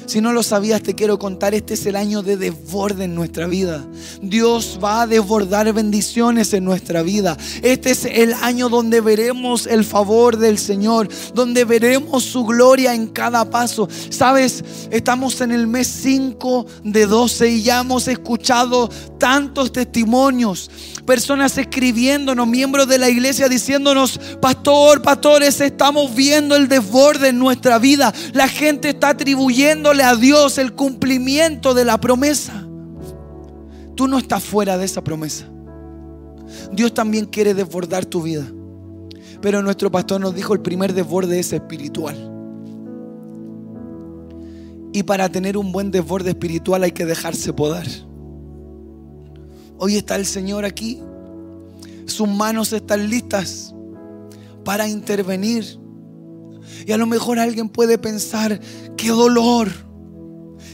Si 0.09 0.23
no 0.23 0.33
lo 0.33 0.43
sabías, 0.43 0.83
te 0.83 0.95
quiero 0.95 1.19
contar, 1.19 1.55
este 1.55 1.75
es 1.75 1.85
el 1.85 1.95
año 1.95 2.23
de 2.23 2.39
desborde 2.39 3.05
en 3.05 3.15
nuestra 3.15 3.47
vida. 3.47 3.87
Dios 4.23 4.79
va 4.83 5.03
a 5.03 5.07
desbordar 5.07 5.71
bendiciones 5.75 6.55
en 6.55 6.65
nuestra 6.65 7.03
vida. 7.03 7.37
Este 7.63 7.91
es 7.91 8.07
el 8.07 8.33
año 8.33 8.71
donde 8.71 9.03
veremos 9.03 9.67
el 9.67 9.85
favor 9.85 10.39
del 10.39 10.57
Señor, 10.57 11.11
donde 11.35 11.67
veremos 11.67 12.25
su 12.25 12.47
gloria 12.47 12.95
en 12.95 13.09
cada 13.09 13.51
paso. 13.51 13.87
Sabes, 14.09 14.65
estamos 14.91 15.43
en 15.43 15.53
el 15.53 15.67
mes 15.67 15.87
5 15.89 16.65
de 16.85 17.05
12 17.05 17.51
y 17.51 17.63
ya 17.65 17.81
hemos 17.81 18.09
escuchado 18.09 18.89
tantos 19.19 19.73
testimonios. 19.73 20.71
Personas 21.05 21.59
escribiéndonos, 21.59 22.47
miembros 22.47 22.89
de 22.89 22.97
la 22.97 23.11
iglesia 23.11 23.49
diciéndonos, 23.49 24.19
pastor, 24.41 25.03
pastores, 25.03 25.61
estamos 25.61 26.15
viendo 26.15 26.57
el 26.57 26.69
desborde 26.69 27.29
en 27.29 27.39
nuestra 27.39 27.79
vida. 27.79 28.15
La 28.33 28.49
gente 28.49 28.91
está 28.91 29.15
a 30.03 30.17
Dios 30.17 30.59
el 30.59 30.75
cumplimiento 30.75 31.75
de 31.75 31.85
la 31.85 32.01
promesa. 32.01 32.67
Tú 33.95 34.07
no 34.07 34.19
estás 34.19 34.45
fuera 34.45 34.79
de 34.79 34.85
esa 34.85 35.03
promesa. 35.03 35.49
Dios 36.73 36.95
también 36.95 37.27
quiere 37.27 37.55
desbordar 37.55 38.07
tu 38.07 38.23
vida. 38.23 38.47
Pero 39.41 39.63
nuestro 39.63 39.91
pastor 39.91 40.21
nos 40.21 40.35
dijo 40.35 40.55
el 40.55 40.61
primer 40.61 40.93
desborde 40.95 41.39
es 41.39 41.53
espiritual. 41.53 42.17
Y 44.93 45.03
para 45.03 45.29
tener 45.29 45.57
un 45.57 45.71
buen 45.71 45.91
desborde 45.91 46.31
espiritual 46.31 46.83
hay 46.83 46.93
que 46.93 47.05
dejarse 47.05 47.53
podar. 47.53 47.87
Hoy 49.79 49.97
está 49.97 50.17
el 50.17 50.27
Señor 50.27 50.65
aquí. 50.65 51.01
Sus 52.07 52.29
manos 52.29 52.73
están 52.73 53.09
listas 53.09 53.75
para 54.65 54.89
intervenir. 54.89 55.79
Y 56.87 56.93
a 56.93 56.97
lo 56.97 57.07
mejor 57.07 57.39
alguien 57.39 57.69
puede 57.69 57.99
pensar, 57.99 58.61
qué 58.97 59.09
dolor, 59.09 59.69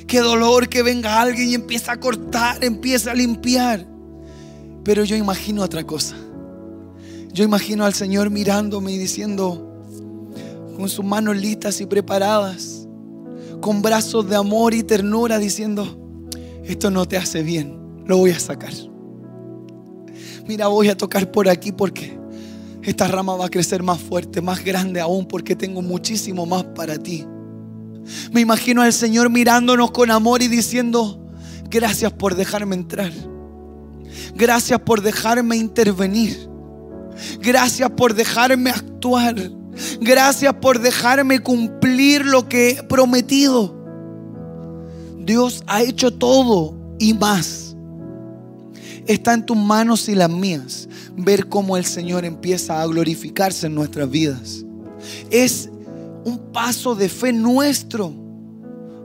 qué 0.06 0.20
dolor 0.20 0.68
que 0.68 0.82
venga 0.82 1.20
alguien 1.20 1.50
y 1.50 1.54
empieza 1.54 1.92
a 1.92 2.00
cortar, 2.00 2.62
empieza 2.64 3.12
a 3.12 3.14
limpiar. 3.14 3.86
Pero 4.84 5.04
yo 5.04 5.16
imagino 5.16 5.62
otra 5.62 5.84
cosa. 5.84 6.16
Yo 7.32 7.44
imagino 7.44 7.84
al 7.84 7.94
Señor 7.94 8.30
mirándome 8.30 8.92
y 8.92 8.98
diciendo, 8.98 9.82
con 10.76 10.88
sus 10.88 11.04
manos 11.04 11.36
listas 11.36 11.80
y 11.80 11.86
preparadas, 11.86 12.86
con 13.60 13.82
brazos 13.82 14.28
de 14.28 14.36
amor 14.36 14.74
y 14.74 14.82
ternura, 14.82 15.38
diciendo, 15.38 15.98
esto 16.64 16.90
no 16.90 17.06
te 17.06 17.16
hace 17.16 17.42
bien, 17.42 17.76
lo 18.06 18.18
voy 18.18 18.30
a 18.30 18.38
sacar 18.38 18.72
mira, 20.46 20.68
voy 20.68 20.88
a 20.88 20.96
tocar 20.96 21.30
por 21.30 21.48
aquí 21.48 21.72
porque 21.72 22.18
esta 22.82 23.08
rama 23.08 23.36
va 23.36 23.46
a 23.46 23.50
crecer 23.50 23.82
más 23.82 24.00
fuerte, 24.00 24.40
más 24.40 24.64
grande 24.64 25.00
aún, 25.00 25.26
porque 25.26 25.56
tengo 25.56 25.82
muchísimo 25.82 26.44
más 26.46 26.64
para 26.64 26.98
ti. 26.98 27.24
Me 28.32 28.40
imagino 28.40 28.82
al 28.82 28.92
Señor 28.92 29.30
mirándonos 29.30 29.90
con 29.90 30.10
amor 30.10 30.42
y 30.42 30.48
diciendo, 30.48 31.20
gracias 31.70 32.12
por 32.12 32.34
dejarme 32.34 32.74
entrar. 32.74 33.12
Gracias 34.34 34.80
por 34.80 35.02
dejarme 35.02 35.56
intervenir. 35.56 36.48
Gracias 37.40 37.90
por 37.90 38.14
dejarme 38.14 38.70
actuar. 38.70 39.34
Gracias 40.00 40.54
por 40.54 40.78
dejarme 40.78 41.40
cumplir 41.40 42.24
lo 42.24 42.48
que 42.48 42.70
he 42.70 42.82
prometido. 42.82 43.74
Dios 45.18 45.64
ha 45.66 45.82
hecho 45.82 46.12
todo 46.12 46.76
y 46.98 47.14
más 47.14 47.64
Está 49.06 49.34
en 49.34 49.44
tus 49.44 49.56
manos 49.56 50.08
y 50.08 50.14
las 50.14 50.30
mías 50.30 50.88
ver 51.16 51.48
cómo 51.48 51.76
el 51.76 51.84
Señor 51.84 52.24
empieza 52.24 52.80
a 52.80 52.86
glorificarse 52.86 53.66
en 53.66 53.74
nuestras 53.74 54.08
vidas. 54.08 54.64
Es 55.30 55.68
un 56.24 56.52
paso 56.52 56.94
de 56.94 57.08
fe 57.08 57.32
nuestro. 57.32 58.14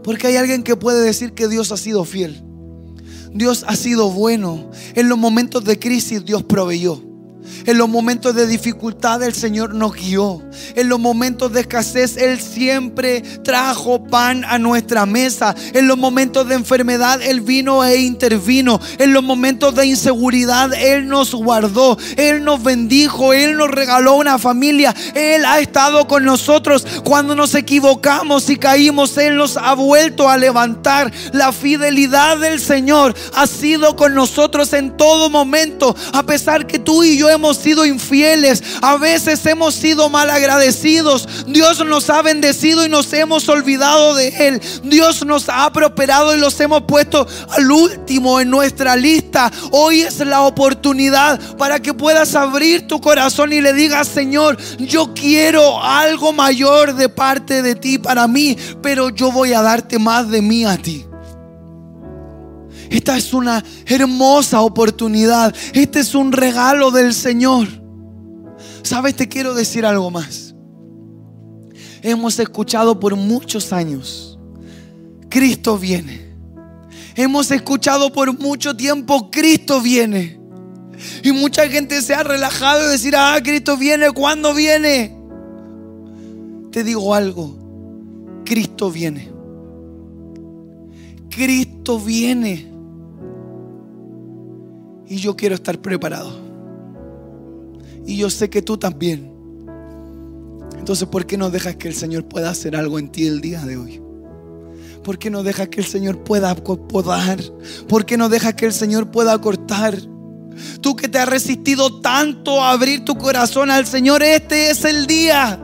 Porque 0.03 0.27
hay 0.27 0.37
alguien 0.37 0.63
que 0.63 0.75
puede 0.75 1.01
decir 1.01 1.33
que 1.33 1.47
Dios 1.47 1.71
ha 1.71 1.77
sido 1.77 2.05
fiel. 2.05 2.41
Dios 3.33 3.63
ha 3.67 3.75
sido 3.75 4.09
bueno. 4.11 4.71
En 4.95 5.09
los 5.09 5.17
momentos 5.17 5.63
de 5.63 5.77
crisis 5.77 6.23
Dios 6.25 6.43
proveyó. 6.43 7.08
En 7.65 7.77
los 7.77 7.89
momentos 7.89 8.35
de 8.35 8.47
dificultad 8.47 9.21
el 9.23 9.33
Señor 9.33 9.73
nos 9.73 9.93
guió. 9.93 10.41
En 10.75 10.89
los 10.89 10.99
momentos 10.99 11.51
de 11.51 11.61
escasez 11.61 12.17
Él 12.17 12.39
siempre 12.39 13.21
trajo 13.43 14.03
pan 14.03 14.43
a 14.45 14.57
nuestra 14.57 15.05
mesa. 15.05 15.55
En 15.73 15.87
los 15.87 15.97
momentos 15.97 16.47
de 16.47 16.55
enfermedad 16.55 17.21
Él 17.21 17.41
vino 17.41 17.83
e 17.83 17.97
intervino. 17.97 18.79
En 18.97 19.13
los 19.13 19.23
momentos 19.23 19.75
de 19.75 19.85
inseguridad 19.85 20.73
Él 20.73 21.07
nos 21.07 21.33
guardó. 21.33 21.97
Él 22.17 22.43
nos 22.43 22.63
bendijo. 22.63 23.33
Él 23.33 23.57
nos 23.57 23.69
regaló 23.69 24.15
una 24.15 24.39
familia. 24.39 24.95
Él 25.13 25.45
ha 25.45 25.59
estado 25.59 26.07
con 26.07 26.23
nosotros 26.23 26.85
cuando 27.03 27.35
nos 27.35 27.55
equivocamos 27.55 28.49
y 28.49 28.57
caímos. 28.57 29.17
Él 29.17 29.35
nos 29.35 29.57
ha 29.57 29.73
vuelto 29.73 30.29
a 30.29 30.37
levantar. 30.37 31.11
La 31.33 31.51
fidelidad 31.51 32.37
del 32.37 32.59
Señor 32.59 33.15
ha 33.35 33.47
sido 33.47 33.95
con 33.95 34.13
nosotros 34.13 34.73
en 34.73 34.95
todo 34.97 35.29
momento. 35.29 35.95
A 36.13 36.23
pesar 36.23 36.67
que 36.67 36.79
tú 36.79 37.03
y 37.03 37.17
yo 37.17 37.29
hemos 37.29 37.38
hemos 37.39 37.57
sido 37.57 37.85
infieles, 37.85 38.61
a 38.81 38.97
veces 38.97 39.45
hemos 39.45 39.73
sido 39.73 40.09
mal 40.09 40.29
agradecidos. 40.29 41.27
Dios 41.47 41.83
nos 41.85 42.09
ha 42.09 42.21
bendecido 42.21 42.85
y 42.85 42.89
nos 42.89 43.11
hemos 43.13 43.47
olvidado 43.47 44.13
de 44.13 44.27
Él. 44.47 44.61
Dios 44.83 45.25
nos 45.25 45.47
ha 45.47 45.71
prosperado 45.71 46.35
y 46.35 46.39
los 46.39 46.59
hemos 46.59 46.81
puesto 46.83 47.25
al 47.49 47.71
último 47.71 48.41
en 48.41 48.49
nuestra 48.49 48.97
lista. 48.97 49.49
Hoy 49.71 50.01
es 50.01 50.19
la 50.19 50.41
oportunidad 50.41 51.39
para 51.55 51.79
que 51.79 51.93
puedas 51.93 52.35
abrir 52.35 52.87
tu 52.87 52.99
corazón 52.99 53.53
y 53.53 53.61
le 53.61 53.71
digas, 53.71 54.09
Señor, 54.09 54.57
yo 54.77 55.13
quiero 55.13 55.81
algo 55.81 56.33
mayor 56.33 56.95
de 56.95 57.07
parte 57.07 57.61
de 57.61 57.75
ti 57.75 57.97
para 57.97 58.27
mí, 58.27 58.57
pero 58.81 59.09
yo 59.09 59.31
voy 59.31 59.53
a 59.53 59.61
darte 59.61 59.97
más 59.97 60.29
de 60.29 60.41
mí 60.41 60.65
a 60.65 60.77
ti. 60.77 61.08
Esta 62.89 63.17
es 63.17 63.33
una 63.33 63.63
hermosa 63.85 64.61
oportunidad. 64.61 65.55
Este 65.73 65.99
es 65.99 66.15
un 66.15 66.31
regalo 66.31 66.91
del 66.91 67.13
Señor. 67.13 67.67
Sabes, 68.83 69.15
te 69.15 69.27
quiero 69.27 69.53
decir 69.53 69.85
algo 69.85 70.09
más. 70.09 70.55
Hemos 72.01 72.39
escuchado 72.39 72.99
por 72.99 73.15
muchos 73.15 73.73
años, 73.73 74.39
Cristo 75.29 75.77
viene. 75.77 76.29
Hemos 77.15 77.51
escuchado 77.51 78.11
por 78.11 78.37
mucho 78.39 78.75
tiempo, 78.75 79.29
Cristo 79.29 79.81
viene. 79.81 80.39
Y 81.23 81.31
mucha 81.31 81.67
gente 81.67 82.01
se 82.01 82.13
ha 82.13 82.23
relajado 82.23 82.87
y 82.87 82.91
decir, 82.91 83.15
ah, 83.15 83.37
Cristo 83.43 83.77
viene, 83.77 84.11
¿cuándo 84.11 84.53
viene? 84.53 85.17
Te 86.71 86.83
digo 86.83 87.13
algo, 87.13 87.57
Cristo 88.45 88.89
viene. 88.89 89.29
Cristo 91.29 91.99
viene. 91.99 92.68
Y 95.09 95.17
yo 95.17 95.35
quiero 95.35 95.55
estar 95.55 95.79
preparado. 95.79 96.31
Y 98.05 98.17
yo 98.17 98.29
sé 98.29 98.47
que 98.49 98.61
tú 98.61 98.77
también. 98.77 99.33
Entonces, 100.77 101.07
¿por 101.07 101.25
qué 101.25 101.35
no 101.35 101.49
dejas 101.49 101.75
que 101.77 101.87
el 101.87 101.95
Señor 101.95 102.25
pueda 102.25 102.51
hacer 102.51 102.75
algo 102.75 102.99
en 102.99 103.11
ti 103.11 103.25
el 103.25 103.41
día 103.41 103.65
de 103.65 103.75
hoy? 103.75 104.01
¿Por 105.03 105.17
qué 105.17 105.31
no 105.31 105.41
dejas 105.41 105.69
que 105.69 105.79
el 105.79 105.87
Señor 105.87 106.23
pueda 106.23 106.53
podar? 106.55 107.39
¿Por 107.87 108.05
qué 108.05 108.17
no 108.17 108.29
dejas 108.29 108.53
que 108.53 108.67
el 108.67 108.73
Señor 108.73 109.09
pueda 109.09 109.39
cortar? 109.41 109.97
Tú 110.81 110.95
que 110.95 111.07
te 111.07 111.17
has 111.17 111.27
resistido 111.27 112.01
tanto 112.01 112.61
a 112.61 112.71
abrir 112.71 113.03
tu 113.03 113.17
corazón 113.17 113.71
al 113.71 113.87
Señor, 113.87 114.21
este 114.21 114.69
es 114.69 114.85
el 114.85 115.07
día. 115.07 115.59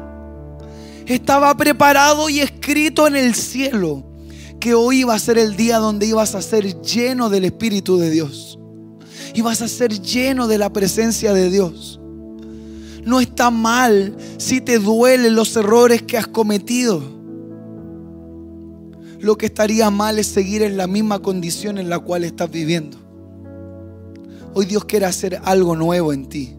Estaba 1.05 1.55
preparado 1.55 2.29
y 2.29 2.39
escrito 2.39 3.05
en 3.05 3.15
el 3.15 3.35
cielo 3.35 4.03
que 4.59 4.73
hoy 4.73 5.01
iba 5.01 5.13
a 5.13 5.19
ser 5.19 5.37
el 5.37 5.55
día 5.55 5.77
donde 5.77 6.07
ibas 6.07 6.33
a 6.33 6.41
ser 6.41 6.81
lleno 6.81 7.29
del 7.29 7.45
Espíritu 7.45 7.97
de 7.97 8.09
Dios 8.09 8.57
y 9.35 9.41
vas 9.41 9.61
a 9.61 9.67
ser 9.67 9.99
lleno 9.99 10.47
de 10.47 10.57
la 10.57 10.71
presencia 10.71 11.33
de 11.33 11.51
Dios. 11.51 11.99
No 13.03 13.19
está 13.19 13.51
mal 13.51 14.15
si 14.37 14.61
te 14.61 14.79
duelen 14.79 15.35
los 15.35 15.55
errores 15.57 16.01
que 16.01 16.17
has 16.17 16.25
cometido. 16.25 17.03
Lo 19.19 19.37
que 19.37 19.47
estaría 19.47 19.89
mal 19.89 20.19
es 20.19 20.27
seguir 20.27 20.61
en 20.61 20.77
la 20.77 20.87
misma 20.87 21.19
condición 21.19 21.77
en 21.77 21.89
la 21.89 21.99
cual 21.99 22.23
estás 22.23 22.49
viviendo. 22.49 22.97
Hoy 24.53 24.65
Dios 24.65 24.85
quiere 24.85 25.05
hacer 25.05 25.41
algo 25.43 25.75
nuevo 25.75 26.13
en 26.13 26.29
ti. 26.29 26.55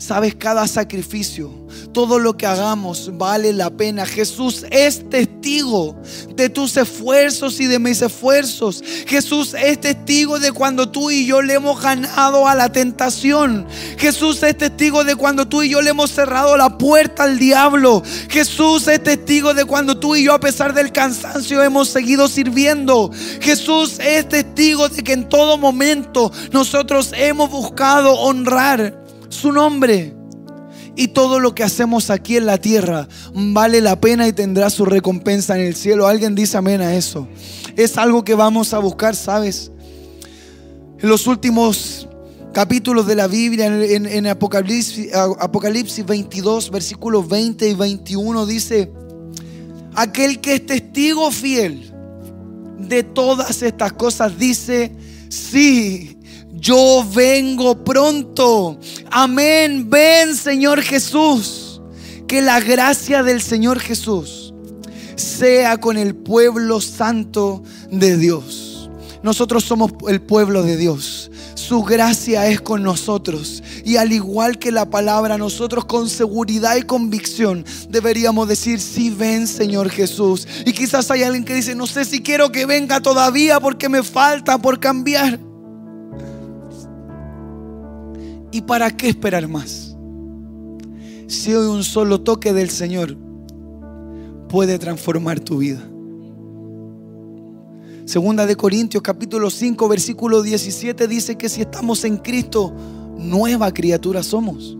Sabes, 0.00 0.34
cada 0.34 0.66
sacrificio, 0.66 1.52
todo 1.92 2.18
lo 2.18 2.34
que 2.34 2.46
hagamos 2.46 3.18
vale 3.18 3.52
la 3.52 3.68
pena. 3.68 4.06
Jesús 4.06 4.64
es 4.70 5.06
testigo 5.10 5.94
de 6.34 6.48
tus 6.48 6.74
esfuerzos 6.78 7.60
y 7.60 7.66
de 7.66 7.78
mis 7.78 8.00
esfuerzos. 8.00 8.82
Jesús 9.06 9.52
es 9.52 9.78
testigo 9.78 10.40
de 10.40 10.52
cuando 10.52 10.88
tú 10.88 11.10
y 11.10 11.26
yo 11.26 11.42
le 11.42 11.52
hemos 11.52 11.82
ganado 11.82 12.48
a 12.48 12.54
la 12.54 12.72
tentación. 12.72 13.66
Jesús 13.98 14.42
es 14.42 14.56
testigo 14.56 15.04
de 15.04 15.16
cuando 15.16 15.46
tú 15.46 15.62
y 15.62 15.68
yo 15.68 15.82
le 15.82 15.90
hemos 15.90 16.10
cerrado 16.10 16.56
la 16.56 16.78
puerta 16.78 17.24
al 17.24 17.38
diablo. 17.38 18.02
Jesús 18.30 18.88
es 18.88 19.02
testigo 19.02 19.52
de 19.52 19.66
cuando 19.66 20.00
tú 20.00 20.16
y 20.16 20.24
yo 20.24 20.32
a 20.32 20.40
pesar 20.40 20.72
del 20.72 20.92
cansancio 20.92 21.62
hemos 21.62 21.90
seguido 21.90 22.26
sirviendo. 22.26 23.10
Jesús 23.42 23.98
es 23.98 24.26
testigo 24.26 24.88
de 24.88 25.04
que 25.04 25.12
en 25.12 25.28
todo 25.28 25.58
momento 25.58 26.32
nosotros 26.52 27.12
hemos 27.14 27.50
buscado 27.50 28.14
honrar 28.14 28.99
su 29.30 29.52
nombre. 29.52 30.14
Y 30.96 31.08
todo 31.08 31.40
lo 31.40 31.54
que 31.54 31.62
hacemos 31.62 32.10
aquí 32.10 32.36
en 32.36 32.44
la 32.44 32.58
tierra 32.58 33.08
vale 33.32 33.80
la 33.80 33.98
pena 33.98 34.28
y 34.28 34.34
tendrá 34.34 34.68
su 34.68 34.84
recompensa 34.84 35.58
en 35.58 35.64
el 35.66 35.74
cielo. 35.74 36.06
Alguien 36.06 36.34
dice 36.34 36.58
amén 36.58 36.82
a 36.82 36.94
eso. 36.94 37.26
Es 37.76 37.96
algo 37.96 38.22
que 38.22 38.34
vamos 38.34 38.74
a 38.74 38.80
buscar, 38.80 39.16
¿sabes? 39.16 39.72
En 41.00 41.08
los 41.08 41.26
últimos 41.26 42.06
capítulos 42.52 43.06
de 43.06 43.14
la 43.14 43.28
Biblia, 43.28 43.66
en, 43.66 44.26
Apocalipsis, 44.26 45.14
Apocalipsis 45.14 46.04
22, 46.04 46.70
versículos 46.70 47.26
20 47.28 47.68
y 47.68 47.74
21, 47.74 48.44
dice, 48.44 48.92
aquel 49.94 50.40
que 50.40 50.54
es 50.54 50.66
testigo 50.66 51.30
fiel 51.30 51.92
de 52.78 53.02
todas 53.04 53.62
estas 53.62 53.92
cosas, 53.92 54.36
dice, 54.36 54.92
sí, 55.28 56.18
yo 56.60 57.04
vengo 57.12 57.82
pronto. 57.82 58.78
Amén. 59.10 59.88
Ven, 59.88 60.36
Señor 60.36 60.82
Jesús. 60.82 61.80
Que 62.28 62.42
la 62.42 62.60
gracia 62.60 63.24
del 63.24 63.42
Señor 63.42 63.80
Jesús 63.80 64.54
sea 65.16 65.78
con 65.78 65.96
el 65.96 66.14
pueblo 66.14 66.80
santo 66.80 67.64
de 67.90 68.16
Dios. 68.16 68.88
Nosotros 69.22 69.64
somos 69.64 69.92
el 70.08 70.20
pueblo 70.20 70.62
de 70.62 70.76
Dios. 70.76 71.30
Su 71.54 71.82
gracia 71.82 72.46
es 72.46 72.60
con 72.60 72.82
nosotros. 72.82 73.62
Y 73.84 73.96
al 73.96 74.12
igual 74.12 74.58
que 74.58 74.70
la 74.70 74.88
palabra, 74.88 75.38
nosotros 75.38 75.86
con 75.86 76.08
seguridad 76.08 76.76
y 76.76 76.82
convicción 76.82 77.64
deberíamos 77.88 78.48
decir, 78.48 78.80
sí 78.80 79.10
ven 79.10 79.46
Señor 79.46 79.90
Jesús. 79.90 80.46
Y 80.64 80.72
quizás 80.72 81.10
hay 81.10 81.22
alguien 81.22 81.44
que 81.44 81.54
dice, 81.54 81.74
no 81.74 81.86
sé 81.86 82.04
si 82.04 82.22
quiero 82.22 82.52
que 82.52 82.64
venga 82.64 83.00
todavía 83.00 83.60
porque 83.60 83.88
me 83.88 84.02
falta 84.02 84.56
por 84.58 84.78
cambiar. 84.78 85.49
¿Y 88.52 88.62
para 88.62 88.90
qué 88.90 89.08
esperar 89.08 89.46
más? 89.46 89.96
Si 91.28 91.54
hoy 91.54 91.66
un 91.66 91.84
solo 91.84 92.20
toque 92.20 92.52
del 92.52 92.68
Señor 92.70 93.16
puede 94.48 94.78
transformar 94.78 95.38
tu 95.38 95.58
vida. 95.58 95.80
Segunda 98.06 98.46
de 98.46 98.56
Corintios 98.56 99.04
capítulo 99.04 99.50
5 99.50 99.88
versículo 99.88 100.42
17 100.42 101.06
dice 101.06 101.38
que 101.38 101.48
si 101.48 101.60
estamos 101.60 102.02
en 102.02 102.16
Cristo, 102.16 102.74
nueva 103.16 103.72
criatura 103.72 104.24
somos. 104.24 104.76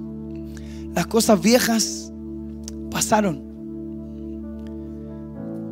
Las 0.92 1.06
cosas 1.06 1.40
viejas 1.40 2.12
pasaron 2.90 3.44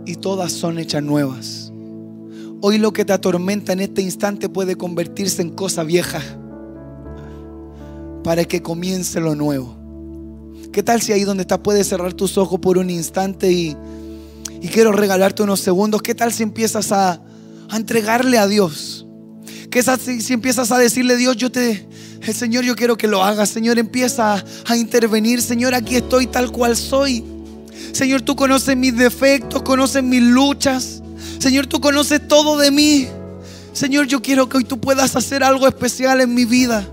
y 0.07 0.15
todas 0.15 0.53
son 0.53 0.79
hechas 0.79 1.03
nuevas. 1.03 1.73
Hoy 2.61 2.79
lo 2.79 2.93
que 2.93 3.05
te 3.05 3.13
atormenta 3.13 3.73
en 3.73 3.81
este 3.81 4.03
instante 4.03 4.49
puede 4.49 4.77
convertirse 4.77 5.43
en 5.43 5.51
cosa 5.51 5.83
vieja 5.83 6.23
para 8.23 8.45
que 8.45 8.63
comience 8.63 9.21
lo 9.21 9.35
nuevo. 9.35 9.77
¿Qué 10.73 10.83
tal 10.83 11.01
si 11.01 11.13
ahí 11.13 11.25
donde 11.25 11.43
estás 11.43 11.59
puedes 11.59 11.89
cerrar 11.89 12.13
tus 12.13 12.37
ojos 12.39 12.61
por 12.61 12.79
un 12.79 12.91
instante 12.91 13.51
y, 13.51 13.77
quiero 14.73 14.93
regalarte 14.93 15.43
unos 15.43 15.61
segundos? 15.61 16.03
¿Qué 16.03 16.15
tal 16.15 16.33
si 16.33 16.43
empiezas 16.43 16.93
a, 16.93 17.21
entregarle 17.73 18.39
a 18.39 18.47
Dios? 18.47 19.07
¿Qué 19.71 19.83
tal 19.83 19.99
si, 19.99 20.21
si 20.21 20.33
empiezas 20.33 20.71
a 20.73 20.79
decirle, 20.79 21.17
Dios, 21.17 21.37
yo 21.37 21.51
te, 21.51 21.87
el 22.23 22.35
Señor, 22.35 22.65
yo 22.65 22.77
quiero 22.77 22.97
que 22.97 23.07
lo 23.07 23.23
hagas. 23.25 23.49
Señor, 23.49 23.79
empieza 23.79 24.45
a 24.67 24.77
intervenir. 24.77 25.41
Señor, 25.41 25.75
aquí 25.75 25.97
estoy 25.97 26.27
tal 26.27 26.51
cual 26.51 26.77
soy. 26.77 27.25
Señor, 27.93 28.23
tú 28.23 28.37
conoces 28.37 28.77
mis 28.77 28.97
defectos, 28.97 29.63
conoces 29.63 30.03
mis 30.03 30.23
luchas. 30.23 31.03
Señor, 31.39 31.67
tú 31.67 31.81
conoces 31.81 32.27
todo 32.27 32.59
de 32.59 32.71
mí. 32.71 33.09
Señor, 33.73 34.07
yo 34.07 34.21
quiero 34.21 34.49
que 34.49 34.59
hoy 34.59 34.65
tú 34.65 34.81
puedas 34.81 35.17
hacer 35.17 35.43
algo 35.43 35.67
especial 35.67 36.21
en 36.21 36.35
mi 36.35 36.45
vida. 36.45 36.89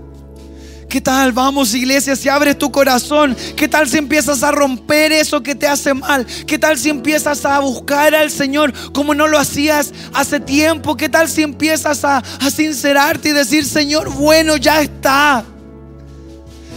¿Qué 0.88 1.00
tal? 1.00 1.32
Vamos, 1.32 1.74
iglesia, 1.74 2.14
si 2.14 2.28
abres 2.28 2.58
tu 2.58 2.70
corazón. 2.70 3.36
¿Qué 3.56 3.66
tal 3.66 3.88
si 3.88 3.98
empiezas 3.98 4.42
a 4.44 4.52
romper 4.52 5.10
eso 5.10 5.42
que 5.42 5.56
te 5.56 5.66
hace 5.66 5.94
mal? 5.94 6.24
¿Qué 6.46 6.58
tal 6.58 6.78
si 6.78 6.90
empiezas 6.90 7.44
a 7.44 7.58
buscar 7.58 8.14
al 8.14 8.30
Señor 8.30 8.72
como 8.92 9.12
no 9.12 9.26
lo 9.26 9.38
hacías 9.38 9.92
hace 10.12 10.38
tiempo? 10.38 10.96
¿Qué 10.96 11.08
tal 11.08 11.28
si 11.28 11.42
empiezas 11.42 12.04
a, 12.04 12.22
sincerarte 12.50 13.30
y 13.30 13.32
decir, 13.32 13.64
Señor, 13.64 14.10
bueno, 14.10 14.56
ya 14.56 14.80
está? 14.80 15.44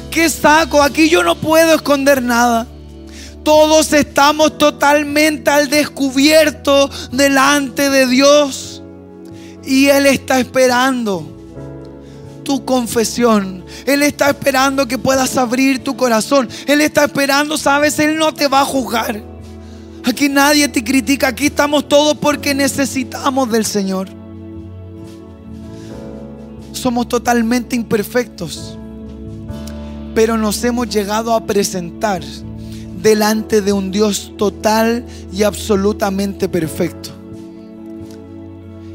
¿Qué 0.09 0.27
saco? 0.27 0.81
Aquí 0.81 1.07
yo 1.07 1.23
no 1.23 1.35
puedo 1.35 1.75
esconder 1.75 2.23
nada. 2.23 2.65
Todos 3.43 3.93
estamos 3.93 4.57
totalmente 4.57 5.51
al 5.51 5.69
descubierto 5.69 6.89
delante 7.11 7.91
de 7.91 8.07
Dios. 8.07 8.81
Y 9.63 9.87
Él 9.87 10.07
está 10.07 10.39
esperando 10.39 11.38
tu 12.49 12.65
confesión. 12.65 13.63
Él 13.85 14.01
está 14.01 14.31
esperando 14.31 14.87
que 14.87 14.97
puedas 14.97 15.37
abrir 15.37 15.83
tu 15.83 15.95
corazón. 15.95 16.49
Él 16.65 16.81
está 16.81 17.05
esperando, 17.05 17.59
sabes, 17.59 17.99
Él 17.99 18.17
no 18.17 18.33
te 18.33 18.47
va 18.47 18.61
a 18.61 18.65
juzgar. 18.65 19.21
Aquí 20.03 20.29
nadie 20.29 20.67
te 20.67 20.83
critica, 20.83 21.27
aquí 21.27 21.45
estamos 21.45 21.87
todos 21.87 22.17
porque 22.17 22.55
necesitamos 22.55 23.51
del 23.51 23.67
Señor. 23.67 24.09
Somos 26.71 27.07
totalmente 27.07 27.75
imperfectos, 27.75 28.75
pero 30.15 30.35
nos 30.35 30.63
hemos 30.63 30.89
llegado 30.89 31.35
a 31.35 31.45
presentar 31.45 32.23
delante 32.99 33.61
de 33.61 33.73
un 33.73 33.91
Dios 33.91 34.33
total 34.37 35.05
y 35.31 35.43
absolutamente 35.43 36.49
perfecto. 36.49 37.18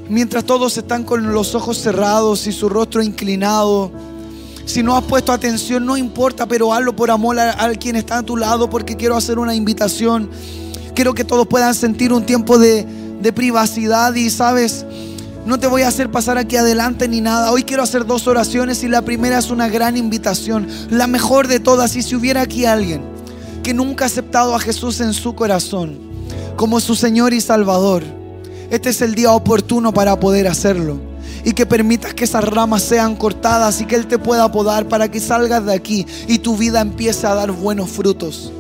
Mientras 0.08 0.44
todos 0.44 0.76
están 0.76 1.04
con 1.04 1.32
los 1.32 1.54
ojos 1.54 1.78
cerrados 1.78 2.46
y 2.46 2.52
su 2.52 2.68
rostro 2.68 3.02
inclinado. 3.02 3.90
Si 4.66 4.82
no 4.82 4.96
has 4.96 5.04
puesto 5.04 5.32
atención, 5.32 5.86
no 5.86 5.96
importa, 5.96 6.46
pero 6.46 6.72
hazlo 6.72 6.94
por 6.94 7.10
amor 7.10 7.38
a, 7.38 7.70
quien 7.72 7.96
está 7.96 8.18
a 8.18 8.22
tu 8.22 8.36
lado 8.36 8.68
porque 8.68 8.96
quiero 8.96 9.16
hacer 9.16 9.38
una 9.38 9.54
invitación. 9.54 10.30
Quiero 10.94 11.14
que 11.14 11.24
todos 11.24 11.46
puedan 11.46 11.74
sentir 11.74 12.12
un 12.12 12.26
tiempo 12.26 12.58
de, 12.58 12.86
de 13.20 13.32
privacidad 13.32 14.14
y 14.14 14.28
sabes, 14.30 14.84
no 15.46 15.58
te 15.58 15.66
voy 15.66 15.82
a 15.82 15.88
hacer 15.88 16.10
pasar 16.10 16.38
aquí 16.38 16.56
adelante 16.56 17.08
ni 17.08 17.20
nada. 17.20 17.50
Hoy 17.50 17.64
quiero 17.64 17.82
hacer 17.82 18.06
dos 18.06 18.26
oraciones 18.26 18.82
y 18.84 18.88
la 18.88 19.02
primera 19.02 19.38
es 19.38 19.50
una 19.50 19.68
gran 19.68 19.96
invitación, 19.96 20.68
la 20.90 21.06
mejor 21.06 21.48
de 21.48 21.60
todas. 21.60 21.96
Y 21.96 22.02
si 22.02 22.14
hubiera 22.14 22.42
aquí 22.42 22.66
alguien 22.66 23.02
que 23.62 23.74
nunca 23.74 24.04
ha 24.04 24.06
aceptado 24.06 24.54
a 24.54 24.60
Jesús 24.60 25.00
en 25.00 25.14
su 25.14 25.34
corazón 25.34 25.98
como 26.56 26.80
su 26.80 26.94
Señor 26.94 27.34
y 27.34 27.40
Salvador, 27.40 28.04
este 28.74 28.90
es 28.90 29.00
el 29.02 29.14
día 29.14 29.32
oportuno 29.32 29.92
para 29.92 30.18
poder 30.18 30.48
hacerlo. 30.48 30.98
Y 31.44 31.52
que 31.52 31.66
permitas 31.66 32.14
que 32.14 32.24
esas 32.24 32.44
ramas 32.44 32.82
sean 32.82 33.16
cortadas 33.16 33.80
y 33.80 33.84
que 33.84 33.96
Él 33.96 34.06
te 34.06 34.18
pueda 34.18 34.50
podar 34.50 34.88
para 34.88 35.10
que 35.10 35.20
salgas 35.20 35.64
de 35.64 35.74
aquí 35.74 36.06
y 36.26 36.38
tu 36.38 36.56
vida 36.56 36.80
empiece 36.80 37.26
a 37.26 37.34
dar 37.34 37.52
buenos 37.52 37.90
frutos. 37.90 38.52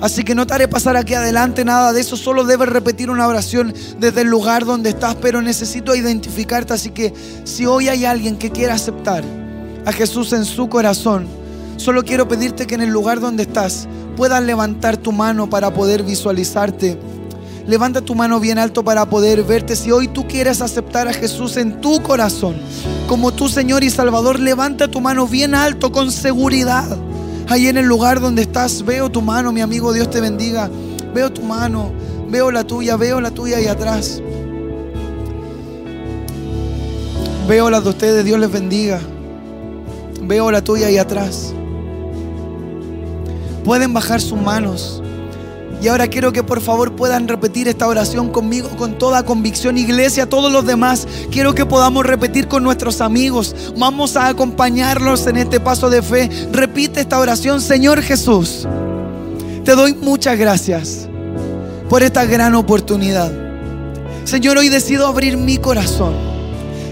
Así 0.00 0.24
que 0.24 0.34
no 0.34 0.46
te 0.46 0.54
haré 0.54 0.68
pasar 0.68 0.96
aquí 0.96 1.14
adelante 1.14 1.64
nada 1.64 1.92
de 1.92 2.00
eso, 2.00 2.16
solo 2.16 2.44
debes 2.44 2.68
repetir 2.68 3.08
una 3.08 3.28
oración 3.28 3.72
desde 4.00 4.22
el 4.22 4.28
lugar 4.28 4.64
donde 4.64 4.90
estás, 4.90 5.14
pero 5.14 5.40
necesito 5.40 5.94
identificarte. 5.94 6.74
Así 6.74 6.90
que 6.90 7.14
si 7.44 7.66
hoy 7.66 7.88
hay 7.88 8.04
alguien 8.04 8.36
que 8.36 8.50
quiera 8.50 8.74
aceptar 8.74 9.22
a 9.86 9.92
Jesús 9.92 10.32
en 10.32 10.44
su 10.44 10.68
corazón, 10.68 11.26
solo 11.76 12.04
quiero 12.04 12.26
pedirte 12.26 12.66
que 12.66 12.74
en 12.74 12.82
el 12.82 12.90
lugar 12.90 13.20
donde 13.20 13.44
estás 13.44 13.86
puedas 14.16 14.42
levantar 14.42 14.96
tu 14.96 15.12
mano 15.12 15.48
para 15.48 15.72
poder 15.72 16.02
visualizarte 16.02 16.98
Levanta 17.66 18.00
tu 18.00 18.14
mano 18.14 18.40
bien 18.40 18.58
alto 18.58 18.82
para 18.82 19.08
poder 19.08 19.42
verte. 19.44 19.76
Si 19.76 19.90
hoy 19.92 20.08
tú 20.08 20.26
quieres 20.26 20.60
aceptar 20.60 21.06
a 21.06 21.12
Jesús 21.12 21.56
en 21.56 21.80
tu 21.80 22.02
corazón 22.02 22.56
como 23.06 23.32
tu 23.32 23.48
Señor 23.48 23.84
y 23.84 23.90
Salvador, 23.90 24.40
levanta 24.40 24.88
tu 24.88 25.00
mano 25.00 25.26
bien 25.26 25.54
alto 25.54 25.92
con 25.92 26.10
seguridad. 26.10 26.96
Ahí 27.48 27.68
en 27.68 27.76
el 27.76 27.86
lugar 27.86 28.20
donde 28.20 28.42
estás, 28.42 28.84
veo 28.84 29.10
tu 29.10 29.22
mano, 29.22 29.52
mi 29.52 29.60
amigo, 29.60 29.92
Dios 29.92 30.10
te 30.10 30.20
bendiga. 30.20 30.70
Veo 31.14 31.30
tu 31.32 31.42
mano, 31.42 31.92
veo 32.28 32.50
la 32.50 32.64
tuya, 32.64 32.96
veo 32.96 33.20
la 33.20 33.30
tuya 33.30 33.58
ahí 33.58 33.66
atrás. 33.66 34.22
Veo 37.46 37.68
las 37.70 37.84
de 37.84 37.90
ustedes, 37.90 38.24
Dios 38.24 38.38
les 38.40 38.50
bendiga. 38.50 39.00
Veo 40.22 40.50
la 40.50 40.62
tuya 40.62 40.86
ahí 40.86 40.98
atrás. 40.98 41.52
Pueden 43.64 43.92
bajar 43.92 44.20
sus 44.20 44.40
manos. 44.40 45.01
Y 45.82 45.88
ahora 45.88 46.06
quiero 46.06 46.32
que 46.32 46.44
por 46.44 46.60
favor 46.60 46.94
puedan 46.94 47.26
repetir 47.26 47.66
esta 47.66 47.88
oración 47.88 48.30
conmigo 48.30 48.68
con 48.76 48.98
toda 48.98 49.24
convicción. 49.24 49.76
Iglesia, 49.76 50.28
todos 50.28 50.52
los 50.52 50.64
demás, 50.64 51.08
quiero 51.32 51.56
que 51.56 51.66
podamos 51.66 52.06
repetir 52.06 52.46
con 52.46 52.62
nuestros 52.62 53.00
amigos. 53.00 53.72
Vamos 53.76 54.16
a 54.16 54.28
acompañarlos 54.28 55.26
en 55.26 55.38
este 55.38 55.58
paso 55.58 55.90
de 55.90 56.00
fe. 56.00 56.30
Repite 56.52 57.00
esta 57.00 57.18
oración, 57.18 57.60
Señor 57.60 58.00
Jesús. 58.00 58.68
Te 59.64 59.74
doy 59.74 59.94
muchas 59.94 60.38
gracias 60.38 61.08
por 61.88 62.04
esta 62.04 62.26
gran 62.26 62.54
oportunidad. 62.54 63.32
Señor, 64.24 64.58
hoy 64.58 64.68
decido 64.68 65.08
abrir 65.08 65.36
mi 65.36 65.58
corazón. 65.58 66.14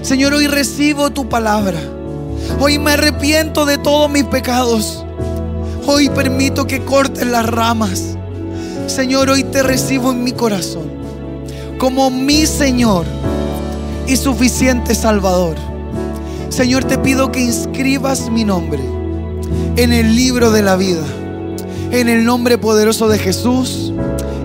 Señor, 0.03 0.35
hoy 0.35 0.49
recibo 0.49 1.11
tu 1.11 1.29
palabra. 1.29 1.79
Hoy 2.59 2.81
me 2.81 2.91
arrepiento 2.91 3.67
de 3.67 3.79
todos 3.79 4.11
mis 4.11 4.25
pecados. 4.25 5.05
Hoy 5.87 6.09
permito 6.09 6.67
que 6.67 6.85
corten 6.85 7.31
las 7.31 7.47
ramas. 7.47 8.17
Señor, 8.91 9.31
hoy 9.31 9.45
te 9.45 9.63
recibo 9.63 10.11
en 10.11 10.25
mi 10.25 10.33
corazón 10.33 10.91
como 11.79 12.11
mi 12.11 12.45
Señor 12.45 13.07
y 14.07 14.17
suficiente 14.17 14.97
Salvador. 14.97 15.55
Señor, 16.49 16.85
te 16.85 16.99
pido 16.99 17.31
que 17.31 17.41
inscribas 17.41 18.29
mi 18.31 18.45
nombre 18.45 18.81
en 19.77 19.93
el 19.93 20.17
libro 20.17 20.51
de 20.51 20.63
la 20.63 20.75
vida. 20.75 21.05
En 21.93 22.09
el 22.09 22.25
nombre 22.25 22.59
poderoso 22.59 23.09
de 23.09 23.19
Jesús. 23.19 23.93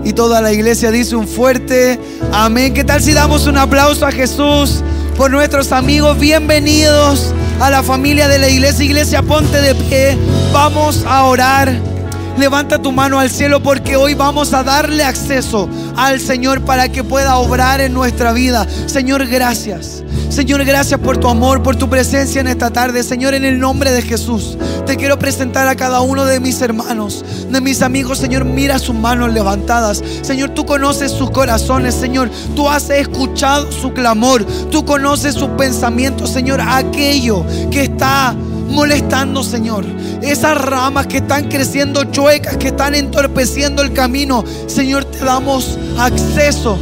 Y 0.03 0.13
toda 0.13 0.41
la 0.41 0.53
iglesia 0.53 0.91
dice 0.91 1.15
un 1.15 1.27
fuerte 1.27 1.99
amén. 2.31 2.73
¿Qué 2.75 2.83
tal 2.83 3.01
si 3.01 3.13
damos 3.13 3.47
un 3.47 3.57
aplauso 3.57 4.05
a 4.05 4.11
Jesús 4.11 4.83
por 5.17 5.31
nuestros 5.31 5.71
amigos? 5.71 6.19
Bienvenidos 6.19 7.33
a 7.59 7.71
la 7.71 7.81
familia 7.81 8.27
de 8.27 8.37
la 8.37 8.47
iglesia. 8.47 8.85
Iglesia, 8.85 9.23
ponte 9.23 9.59
de 9.59 9.73
pie. 9.73 10.15
Vamos 10.53 11.03
a 11.07 11.23
orar. 11.23 11.94
Levanta 12.37 12.81
tu 12.81 12.91
mano 12.91 13.19
al 13.19 13.29
cielo 13.29 13.63
porque 13.63 13.95
hoy 13.95 14.13
vamos 14.13 14.53
a 14.53 14.63
darle 14.63 15.03
acceso 15.03 15.69
al 15.95 16.19
Señor 16.19 16.61
para 16.61 16.89
que 16.89 17.03
pueda 17.03 17.37
obrar 17.37 17.79
en 17.79 17.93
nuestra 17.93 18.33
vida. 18.33 18.67
Señor, 18.87 19.25
gracias. 19.27 20.03
Señor, 20.29 20.65
gracias 20.65 20.99
por 20.99 21.17
tu 21.17 21.29
amor, 21.29 21.63
por 21.63 21.77
tu 21.77 21.89
presencia 21.89 22.41
en 22.41 22.47
esta 22.47 22.69
tarde. 22.69 23.03
Señor, 23.03 23.33
en 23.35 23.45
el 23.45 23.57
nombre 23.57 23.93
de 23.93 24.01
Jesús, 24.01 24.57
te 24.85 24.97
quiero 24.97 25.17
presentar 25.17 25.67
a 25.69 25.75
cada 25.75 26.01
uno 26.01 26.25
de 26.25 26.41
mis 26.41 26.61
hermanos, 26.61 27.23
de 27.49 27.61
mis 27.61 27.81
amigos. 27.81 28.17
Señor, 28.17 28.43
mira 28.43 28.77
sus 28.79 28.95
manos 28.95 29.31
levantadas. 29.31 30.03
Señor, 30.23 30.49
tú 30.49 30.65
conoces 30.65 31.11
sus 31.11 31.31
corazones. 31.31 31.95
Señor, 31.95 32.29
tú 32.53 32.67
has 32.67 32.89
escuchado 32.89 33.71
su 33.71 33.93
clamor. 33.93 34.45
Tú 34.69 34.83
conoces 34.83 35.35
sus 35.35 35.49
pensamientos. 35.51 36.31
Señor, 36.31 36.59
aquello 36.59 37.45
que 37.71 37.83
está 37.83 38.35
molestando, 38.67 39.43
Señor. 39.43 39.85
Esas 40.21 40.59
ramas 40.59 41.07
que 41.07 41.17
están 41.17 41.49
creciendo 41.49 42.03
chuecas, 42.05 42.57
que 42.57 42.69
están 42.69 42.95
entorpeciendo 42.95 43.81
el 43.81 43.93
camino. 43.93 44.43
Señor, 44.67 45.05
te 45.05 45.19
damos 45.19 45.77
acceso 45.97 46.77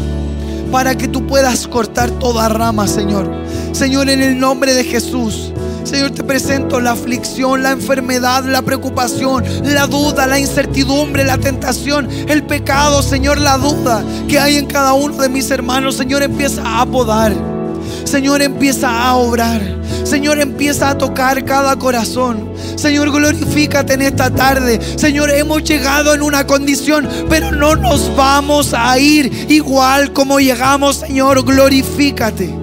para 0.71 0.95
que 0.95 1.07
tú 1.07 1.27
puedas 1.27 1.67
cortar 1.67 2.09
toda 2.11 2.49
rama, 2.49 2.88
Señor. 2.88 3.31
Señor, 3.73 4.09
en 4.09 4.21
el 4.21 4.39
nombre 4.39 4.73
de 4.73 4.84
Jesús. 4.84 5.51
Señor, 5.84 6.11
te 6.11 6.23
presento 6.23 6.79
la 6.79 6.93
aflicción, 6.93 7.61
la 7.61 7.71
enfermedad, 7.71 8.43
la 8.45 8.61
preocupación, 8.61 9.43
la 9.63 9.86
duda, 9.86 10.25
la 10.25 10.39
incertidumbre, 10.39 11.23
la 11.23 11.38
tentación, 11.38 12.07
el 12.27 12.43
pecado, 12.43 13.03
Señor, 13.03 13.39
la 13.39 13.57
duda 13.57 14.03
que 14.27 14.39
hay 14.39 14.57
en 14.57 14.65
cada 14.65 14.93
uno 14.93 15.17
de 15.17 15.29
mis 15.29 15.51
hermanos. 15.51 15.95
Señor, 15.95 16.23
empieza 16.23 16.63
a 16.63 16.81
apodar. 16.81 17.52
Señor, 18.05 18.41
empieza 18.41 19.07
a 19.07 19.15
obrar. 19.15 19.61
Señor, 20.03 20.39
empieza 20.39 20.89
a 20.89 20.97
tocar 20.97 21.43
cada 21.45 21.75
corazón. 21.77 22.51
Señor, 22.75 23.11
glorifícate 23.11 23.93
en 23.93 24.01
esta 24.01 24.29
tarde. 24.29 24.79
Señor, 24.97 25.31
hemos 25.31 25.63
llegado 25.63 26.13
en 26.13 26.21
una 26.21 26.45
condición, 26.45 27.07
pero 27.29 27.51
no 27.51 27.75
nos 27.75 28.15
vamos 28.15 28.73
a 28.73 28.97
ir 28.99 29.47
igual 29.49 30.13
como 30.13 30.39
llegamos. 30.39 30.97
Señor, 30.97 31.43
glorifícate. 31.43 32.53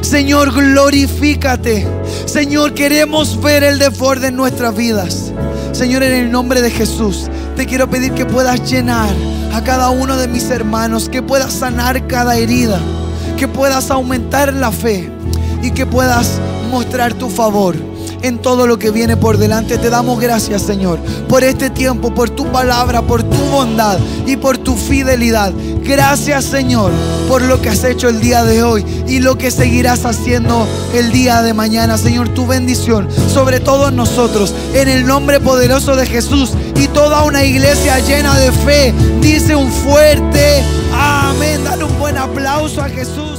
Señor, 0.00 0.52
glorifícate. 0.52 1.86
Señor, 2.26 2.74
queremos 2.74 3.40
ver 3.40 3.64
el 3.64 3.78
desborde 3.78 4.28
en 4.28 4.36
nuestras 4.36 4.76
vidas. 4.76 5.32
Señor, 5.72 6.02
en 6.02 6.12
el 6.12 6.30
nombre 6.30 6.60
de 6.60 6.70
Jesús, 6.70 7.28
te 7.56 7.66
quiero 7.66 7.88
pedir 7.88 8.12
que 8.12 8.26
puedas 8.26 8.70
llenar 8.70 9.08
a 9.54 9.62
cada 9.64 9.90
uno 9.90 10.16
de 10.16 10.28
mis 10.28 10.50
hermanos, 10.50 11.08
que 11.08 11.22
puedas 11.22 11.52
sanar 11.52 12.06
cada 12.06 12.36
herida, 12.36 12.80
que 13.36 13.48
puedas 13.48 13.90
aumentar 13.90 14.52
la 14.54 14.70
fe 14.70 15.10
y 15.62 15.70
que 15.70 15.86
puedas 15.86 16.38
mostrar 16.70 17.14
tu 17.14 17.28
favor 17.28 17.76
en 18.24 18.38
todo 18.38 18.66
lo 18.66 18.78
que 18.78 18.90
viene 18.90 19.18
por 19.18 19.36
delante. 19.36 19.76
Te 19.76 19.90
damos 19.90 20.18
gracias, 20.18 20.62
Señor, 20.62 20.98
por 21.28 21.44
este 21.44 21.68
tiempo, 21.68 22.14
por 22.14 22.30
tu 22.30 22.46
palabra, 22.50 23.02
por 23.02 23.22
tu 23.22 23.36
bondad 23.50 23.98
y 24.26 24.36
por 24.36 24.56
tu 24.56 24.76
fidelidad. 24.76 25.52
Gracias, 25.82 26.46
Señor, 26.46 26.90
por 27.28 27.42
lo 27.42 27.60
que 27.60 27.68
has 27.68 27.84
hecho 27.84 28.08
el 28.08 28.20
día 28.20 28.42
de 28.42 28.62
hoy 28.62 28.84
y 29.06 29.18
lo 29.20 29.36
que 29.36 29.50
seguirás 29.50 30.06
haciendo 30.06 30.66
el 30.94 31.12
día 31.12 31.42
de 31.42 31.52
mañana. 31.52 31.98
Señor, 31.98 32.30
tu 32.30 32.46
bendición 32.46 33.08
sobre 33.28 33.60
todos 33.60 33.92
nosotros. 33.92 34.54
En 34.72 34.88
el 34.88 35.04
nombre 35.04 35.40
poderoso 35.40 35.94
de 35.94 36.06
Jesús 36.06 36.52
y 36.76 36.88
toda 36.88 37.24
una 37.24 37.44
iglesia 37.44 37.98
llena 37.98 38.38
de 38.38 38.50
fe. 38.52 38.94
Dice 39.20 39.54
un 39.54 39.70
fuerte 39.70 40.64
amén. 40.94 41.62
Dale 41.62 41.84
un 41.84 41.98
buen 41.98 42.16
aplauso 42.16 42.80
a 42.80 42.88
Jesús. 42.88 43.33